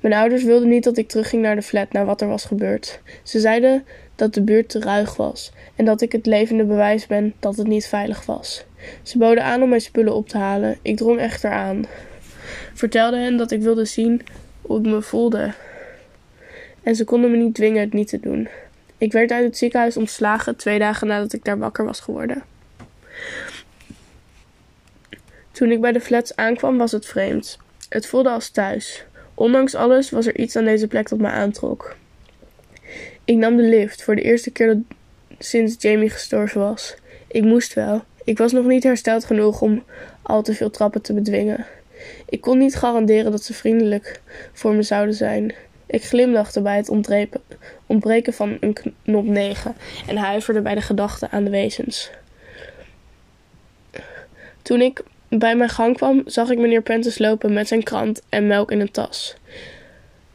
Mijn 0.00 0.14
ouders 0.14 0.44
wilden 0.44 0.68
niet 0.68 0.84
dat 0.84 0.96
ik 0.96 1.08
terugging 1.08 1.42
naar 1.42 1.54
de 1.54 1.62
flat 1.62 1.92
naar 1.92 2.04
wat 2.04 2.20
er 2.20 2.28
was 2.28 2.44
gebeurd. 2.44 3.00
Ze 3.22 3.40
zeiden 3.40 3.84
dat 4.14 4.34
de 4.34 4.42
buurt 4.42 4.68
te 4.68 4.80
ruig 4.80 5.16
was 5.16 5.52
en 5.76 5.84
dat 5.84 6.00
ik 6.00 6.12
het 6.12 6.26
levende 6.26 6.64
bewijs 6.64 7.06
ben 7.06 7.34
dat 7.40 7.56
het 7.56 7.66
niet 7.66 7.86
veilig 7.86 8.26
was. 8.26 8.64
Ze 9.02 9.18
boden 9.18 9.44
aan 9.44 9.62
om 9.62 9.68
mijn 9.68 9.80
spullen 9.80 10.14
op 10.14 10.28
te 10.28 10.38
halen. 10.38 10.78
Ik 10.82 10.96
drong 10.96 11.18
echter 11.18 11.50
aan. 11.50 11.84
Vertelde 12.74 13.16
hen 13.16 13.36
dat 13.36 13.50
ik 13.50 13.62
wilde 13.62 13.84
zien 13.84 14.22
hoe 14.62 14.78
ik 14.78 14.86
me 14.86 15.02
voelde. 15.02 15.52
En 16.82 16.96
ze 16.96 17.04
konden 17.04 17.30
me 17.30 17.36
niet 17.36 17.54
dwingen 17.54 17.80
het 17.80 17.92
niet 17.92 18.08
te 18.08 18.20
doen. 18.20 18.48
Ik 18.98 19.12
werd 19.12 19.30
uit 19.30 19.44
het 19.44 19.58
ziekenhuis 19.58 19.96
ontslagen 19.96 20.56
twee 20.56 20.78
dagen 20.78 21.06
nadat 21.06 21.32
ik 21.32 21.44
daar 21.44 21.58
wakker 21.58 21.84
was 21.84 22.00
geworden. 22.00 22.42
Toen 25.54 25.70
ik 25.70 25.80
bij 25.80 25.92
de 25.92 26.00
flats 26.00 26.36
aankwam, 26.36 26.78
was 26.78 26.92
het 26.92 27.06
vreemd. 27.06 27.58
Het 27.88 28.06
voelde 28.06 28.30
als 28.30 28.48
thuis. 28.48 29.04
Ondanks 29.34 29.74
alles 29.74 30.10
was 30.10 30.26
er 30.26 30.38
iets 30.38 30.56
aan 30.56 30.64
deze 30.64 30.86
plek 30.86 31.08
dat 31.08 31.18
me 31.18 31.28
aantrok. 31.28 31.96
Ik 33.24 33.36
nam 33.36 33.56
de 33.56 33.62
lift 33.62 34.02
voor 34.02 34.16
de 34.16 34.22
eerste 34.22 34.50
keer 34.50 34.78
sinds 35.38 35.74
Jamie 35.78 36.10
gestorven 36.10 36.60
was. 36.60 36.94
Ik 37.26 37.42
moest 37.42 37.74
wel. 37.74 38.04
Ik 38.24 38.38
was 38.38 38.52
nog 38.52 38.64
niet 38.64 38.82
hersteld 38.82 39.24
genoeg 39.24 39.60
om 39.60 39.84
al 40.22 40.42
te 40.42 40.54
veel 40.54 40.70
trappen 40.70 41.02
te 41.02 41.12
bedwingen. 41.12 41.66
Ik 42.28 42.40
kon 42.40 42.58
niet 42.58 42.76
garanderen 42.76 43.30
dat 43.30 43.42
ze 43.42 43.54
vriendelijk 43.54 44.20
voor 44.52 44.74
me 44.74 44.82
zouden 44.82 45.14
zijn. 45.14 45.54
Ik 45.86 46.04
glimlachte 46.04 46.60
bij 46.62 46.76
het 46.76 46.88
ontbreken 47.86 48.32
van 48.32 48.56
een 48.60 48.76
knop 49.02 49.24
9 49.24 49.76
en 50.06 50.16
huiverde 50.16 50.60
bij 50.60 50.74
de 50.74 50.80
gedachte 50.80 51.30
aan 51.30 51.44
de 51.44 51.50
wezens. 51.50 52.10
Toen 54.62 54.80
ik 54.80 55.02
bij 55.38 55.56
mijn 55.56 55.70
gang 55.70 55.96
kwam, 55.96 56.22
zag 56.26 56.50
ik 56.50 56.58
meneer 56.58 56.82
Prentice 56.82 57.22
lopen 57.22 57.52
met 57.52 57.68
zijn 57.68 57.82
krant 57.82 58.22
en 58.28 58.46
melk 58.46 58.70
in 58.70 58.80
een 58.80 58.90
tas. 58.90 59.34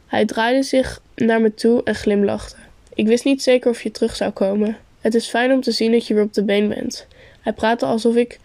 Hij 0.07 0.25
draaide 0.25 0.63
zich 0.63 1.01
naar 1.15 1.41
me 1.41 1.53
toe 1.53 1.83
en 1.83 1.95
glimlachte. 1.95 2.55
Ik 2.93 3.07
wist 3.07 3.25
niet 3.25 3.43
zeker 3.43 3.69
of 3.69 3.81
je 3.81 3.91
terug 3.91 4.15
zou 4.15 4.31
komen. 4.31 4.77
Het 5.01 5.15
is 5.15 5.27
fijn 5.27 5.51
om 5.51 5.61
te 5.61 5.71
zien 5.71 5.91
dat 5.91 6.07
je 6.07 6.13
weer 6.13 6.23
op 6.23 6.33
de 6.33 6.43
been 6.43 6.67
bent. 6.67 7.07
Hij 7.41 7.53
praatte 7.53 7.85
alsof 7.85 8.15
ik 8.15 8.39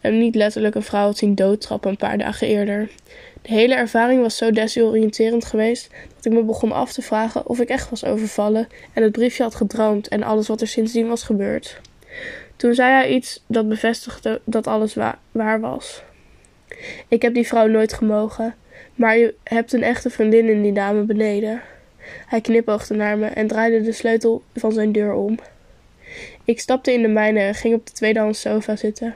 hem 0.00 0.18
niet 0.18 0.34
letterlijk 0.34 0.74
een 0.74 0.82
vrouw 0.82 1.04
had 1.04 1.18
zien 1.18 1.34
doodtrappen 1.34 1.90
een 1.90 1.96
paar 1.96 2.18
dagen 2.18 2.46
eerder. 2.46 2.90
De 3.42 3.48
hele 3.48 3.74
ervaring 3.74 4.20
was 4.20 4.36
zo 4.36 4.50
desoriënterend 4.50 5.44
geweest 5.44 5.90
dat 6.16 6.24
ik 6.24 6.32
me 6.32 6.42
begon 6.42 6.72
af 6.72 6.92
te 6.92 7.02
vragen 7.02 7.46
of 7.46 7.60
ik 7.60 7.68
echt 7.68 7.90
was 7.90 8.04
overvallen 8.04 8.68
en 8.92 9.02
het 9.02 9.12
briefje 9.12 9.42
had 9.42 9.54
gedroomd 9.54 10.08
en 10.08 10.22
alles 10.22 10.48
wat 10.48 10.60
er 10.60 10.68
sindsdien 10.68 11.08
was 11.08 11.22
gebeurd. 11.22 11.80
Toen 12.62 12.74
zei 12.74 12.92
hij 12.92 13.08
iets 13.08 13.42
dat 13.46 13.68
bevestigde 13.68 14.40
dat 14.44 14.66
alles 14.66 14.94
wa 14.94 15.18
waar 15.32 15.60
was. 15.60 16.02
Ik 17.08 17.22
heb 17.22 17.34
die 17.34 17.46
vrouw 17.46 17.66
nooit 17.66 17.92
gemogen, 17.92 18.54
maar 18.94 19.18
je 19.18 19.34
hebt 19.42 19.72
een 19.72 19.82
echte 19.82 20.10
vriendin 20.10 20.48
in 20.48 20.62
die 20.62 20.72
dame 20.72 21.02
beneden. 21.02 21.60
Hij 22.26 22.40
knipoogde 22.40 22.94
naar 22.94 23.18
me 23.18 23.26
en 23.26 23.46
draaide 23.46 23.80
de 23.80 23.92
sleutel 23.92 24.42
van 24.54 24.72
zijn 24.72 24.92
deur 24.92 25.12
om. 25.12 25.38
Ik 26.44 26.60
stapte 26.60 26.92
in 26.92 27.02
de 27.02 27.08
mijne 27.08 27.40
en 27.40 27.54
ging 27.54 27.74
op 27.74 27.86
de 27.86 27.92
tweedehands 27.92 28.40
sofa 28.40 28.76
zitten. 28.76 29.14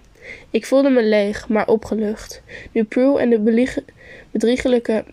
Ik 0.51 0.67
voelde 0.67 0.91
me 0.91 1.03
leeg, 1.03 1.49
maar 1.49 1.69
opgelucht. 1.69 2.43
Nu 2.73 2.85
Prue 2.85 3.21
en 3.21 3.31
de 3.31 3.69
bedriegelijke 4.31 5.05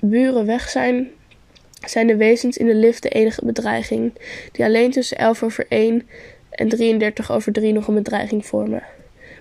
buren 0.00 0.46
weg 0.46 0.68
zijn, 0.68 1.10
zijn 1.80 2.06
de 2.06 2.16
wezens 2.16 2.56
in 2.56 2.66
de 2.66 2.74
lift 2.74 3.02
de 3.02 3.08
enige 3.08 3.44
bedreiging, 3.44 4.12
die 4.52 4.64
alleen 4.64 4.90
tussen 4.90 5.18
11 5.18 5.42
over 5.42 5.66
1 5.68 6.08
en 6.54 6.68
33 6.68 7.32
over 7.32 7.52
3 7.52 7.72
nog 7.72 7.88
een 7.88 7.94
bedreiging 7.94 8.46
vormen. 8.46 8.82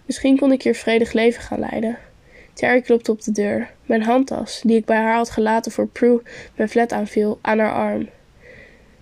Misschien 0.05 0.37
kon 0.37 0.51
ik 0.51 0.61
hier 0.61 0.75
vredig 0.75 1.13
leven 1.13 1.41
gaan 1.41 1.59
leiden. 1.59 1.97
Terry 2.53 2.81
klopte 2.81 3.11
op 3.11 3.21
de 3.21 3.31
deur. 3.31 3.71
Mijn 3.85 4.03
handtas, 4.03 4.61
die 4.63 4.77
ik 4.77 4.85
bij 4.85 4.97
haar 4.97 5.15
had 5.15 5.29
gelaten 5.29 5.71
voor 5.71 5.87
Prue 5.87 6.21
mijn 6.55 6.69
flat 6.69 6.91
aanviel, 6.91 7.39
aan 7.41 7.59
haar 7.59 7.73
arm. 7.73 8.09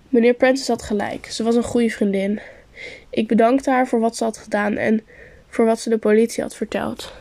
Meneer 0.08 0.34
Prentice 0.34 0.70
had 0.70 0.82
gelijk. 0.82 1.26
Ze 1.26 1.42
was 1.42 1.54
een 1.54 1.62
goede 1.62 1.90
vriendin. 1.90 2.40
Ik 3.10 3.28
bedankte 3.28 3.70
haar 3.70 3.88
voor 3.88 4.00
wat 4.00 4.16
ze 4.16 4.24
had 4.24 4.38
gedaan 4.38 4.76
en 4.76 5.02
voor 5.48 5.64
wat 5.64 5.80
ze 5.80 5.88
de 5.88 5.98
politie 5.98 6.42
had 6.42 6.56
verteld. 6.56 7.12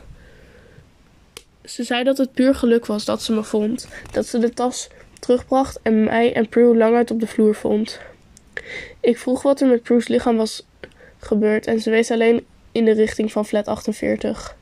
Ze 1.63 1.84
zei 1.84 2.04
dat 2.04 2.17
het 2.17 2.34
puur 2.34 2.56
geluk 2.56 2.86
was 2.86 3.06
dat 3.06 3.21
ze 3.21 3.34
me 3.34 3.43
vond, 3.43 3.88
dat 4.12 4.25
ze 4.25 4.39
de 4.39 4.54
tas 4.54 4.89
terugbracht 5.19 5.80
en 5.82 6.04
mij 6.04 6.34
en 6.34 6.49
Prue 6.49 6.77
lang 6.77 6.95
uit 6.95 7.12
op 7.12 7.19
de 7.19 7.27
vloer 7.27 7.56
vond. 7.56 7.99
Ik 8.99 9.17
vroeg 9.17 9.41
wat 9.41 9.62
er 9.62 9.67
met 9.67 9.84
Prue's 9.84 10.08
lichaam 10.08 10.38
was 10.38 10.65
gebeurd 11.23 11.67
en 11.67 11.79
ze 11.79 11.89
wees 11.89 12.12
alleen 12.12 12.45
in 12.71 12.86
de 12.86 12.91
richting 12.91 13.31
van 13.31 13.45
flat 13.45 13.67
48. 13.67 14.55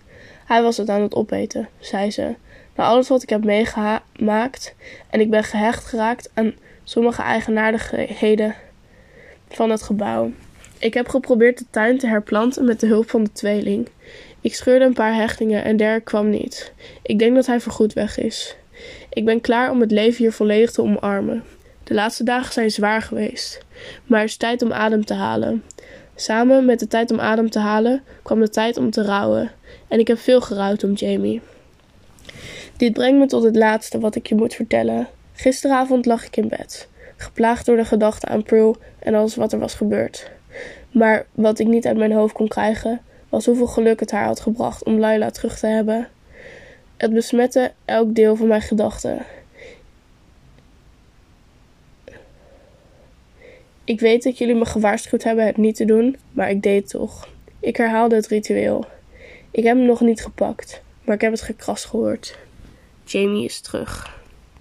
Hij 0.46 0.62
was 0.62 0.78
het 0.78 0.90
aan 0.90 1.02
het 1.02 1.16
opeten, 1.16 1.70
zei 1.80 2.12
ze. 2.12 2.36
Na 2.76 2.86
alles 2.86 3.08
wat 3.08 3.24
ik 3.24 3.30
heb 3.30 3.44
meegemaakt 3.44 4.76
en 5.10 5.20
ik 5.20 5.30
ben 5.30 5.44
gehecht 5.44 5.86
geraakt 5.86 6.30
aan 6.34 6.54
sommige 6.84 7.22
eigenaardigheden 7.22 8.56
van 9.50 9.70
het 9.70 9.82
gebouw. 9.82 10.32
Ik 10.80 10.94
heb 10.94 11.08
geprobeerd 11.08 11.58
de 11.58 11.66
tuin 11.70 11.98
te 11.98 12.08
herplanten 12.08 12.66
met 12.66 12.80
de 12.80 12.88
hulp 12.88 13.10
van 13.10 13.24
de 13.24 13.32
tweeling. 13.32 13.88
Ik 14.42 14.56
scheurde 14.56 14.86
een 14.86 14.94
paar 14.94 15.16
hechtingen 15.16 15.64
en 15.64 15.78
Derek 15.78 16.06
kwam 16.06 16.30
niet. 16.30 16.74
Ik 17.02 17.20
denk 17.20 17.36
dat 17.36 17.46
hij 17.46 17.60
voorgoed 17.60 17.94
weg 17.94 18.18
is. 18.18 18.56
Ik 19.10 19.26
ben 19.26 19.42
klaar 19.42 19.72
om 19.72 19.82
het 19.82 19.92
leven 19.92 20.18
hier 20.18 20.34
volledig 20.34 20.72
te 20.72 20.82
omarmen. 20.82 21.44
De 21.84 21.94
laatste 21.94 22.24
dagen 22.24 22.54
zijn 22.54 22.72
zwaar 22.72 23.02
geweest, 23.02 23.60
maar 24.06 24.20
het 24.20 24.30
is 24.30 24.38
tijd 24.38 24.62
om 24.62 24.74
adem 24.74 25.06
te 25.06 25.14
halen. 25.14 25.64
Samen 26.20 26.66
met 26.66 26.80
de 26.80 26.88
tijd 26.88 27.12
om 27.12 27.20
adem 27.20 27.50
te 27.50 27.60
halen 27.60 28.04
kwam 28.24 28.40
de 28.40 28.50
tijd 28.50 28.78
om 28.78 28.92
te 28.92 29.04
rouwen. 29.04 29.52
En 29.88 30.00
ik 30.00 30.08
heb 30.08 30.18
veel 30.20 30.42
gerouwd 30.42 30.84
om 30.84 30.94
Jamie. 30.94 31.42
Dit 32.78 32.94
brengt 32.94 33.20
me 33.20 33.26
tot 33.26 33.44
het 33.44 33.56
laatste 33.56 34.00
wat 34.00 34.16
ik 34.16 34.28
je 34.28 34.36
moet 34.36 34.54
vertellen. 34.54 35.08
Gisteravond 35.34 36.06
lag 36.06 36.26
ik 36.26 36.38
in 36.38 36.48
bed, 36.48 36.88
geplaagd 37.18 37.66
door 37.66 37.76
de 37.76 37.86
gedachte 37.86 38.28
aan 38.28 38.44
Pearl 38.44 38.78
en 39.00 39.16
alles 39.16 39.36
wat 39.36 39.54
er 39.54 39.60
was 39.60 39.74
gebeurd. 39.74 40.32
Maar 40.92 41.26
wat 41.32 41.60
ik 41.60 41.68
niet 41.68 41.88
uit 41.88 41.98
mijn 41.98 42.12
hoofd 42.12 42.34
kon 42.34 42.48
krijgen, 42.48 43.02
was 43.30 43.46
hoeveel 43.46 43.68
geluk 43.68 44.00
het 44.00 44.12
haar 44.12 44.26
had 44.26 44.40
gebracht 44.40 44.84
om 44.84 45.00
Laila 45.00 45.30
terug 45.30 45.60
te 45.60 45.68
hebben. 45.68 46.08
Het 46.98 47.14
besmette 47.14 47.72
elk 47.86 48.16
deel 48.16 48.36
van 48.36 48.48
mijn 48.48 48.62
gedachten. 48.62 49.26
Ik 53.90 54.00
weet 54.00 54.24
dat 54.24 54.38
jullie 54.38 54.56
me 54.56 54.66
gewaarschuwd 54.66 55.24
hebben 55.24 55.46
het 55.46 55.58
niet 55.58 55.76
te 55.76 55.86
doen, 55.86 56.18
maar 56.32 56.50
ik 56.50 56.62
deed 56.62 56.82
het 56.82 56.90
toch. 56.90 57.28
Ik 57.60 57.78
herhaalde 57.78 58.16
het 58.16 58.28
ritueel. 58.28 58.86
Ik 59.52 59.64
heb 59.64 59.78
hem 59.78 59.86
nog 59.86 60.02
niet 60.02 60.22
gepakt, 60.22 60.82
maar 61.04 61.16
ik 61.16 61.22
heb 61.22 61.32
het 61.32 61.42
gekras 61.42 61.86
gehoord. 61.86 62.38
Jamie 63.04 63.46
is 63.46 63.60
terug. 63.60 64.19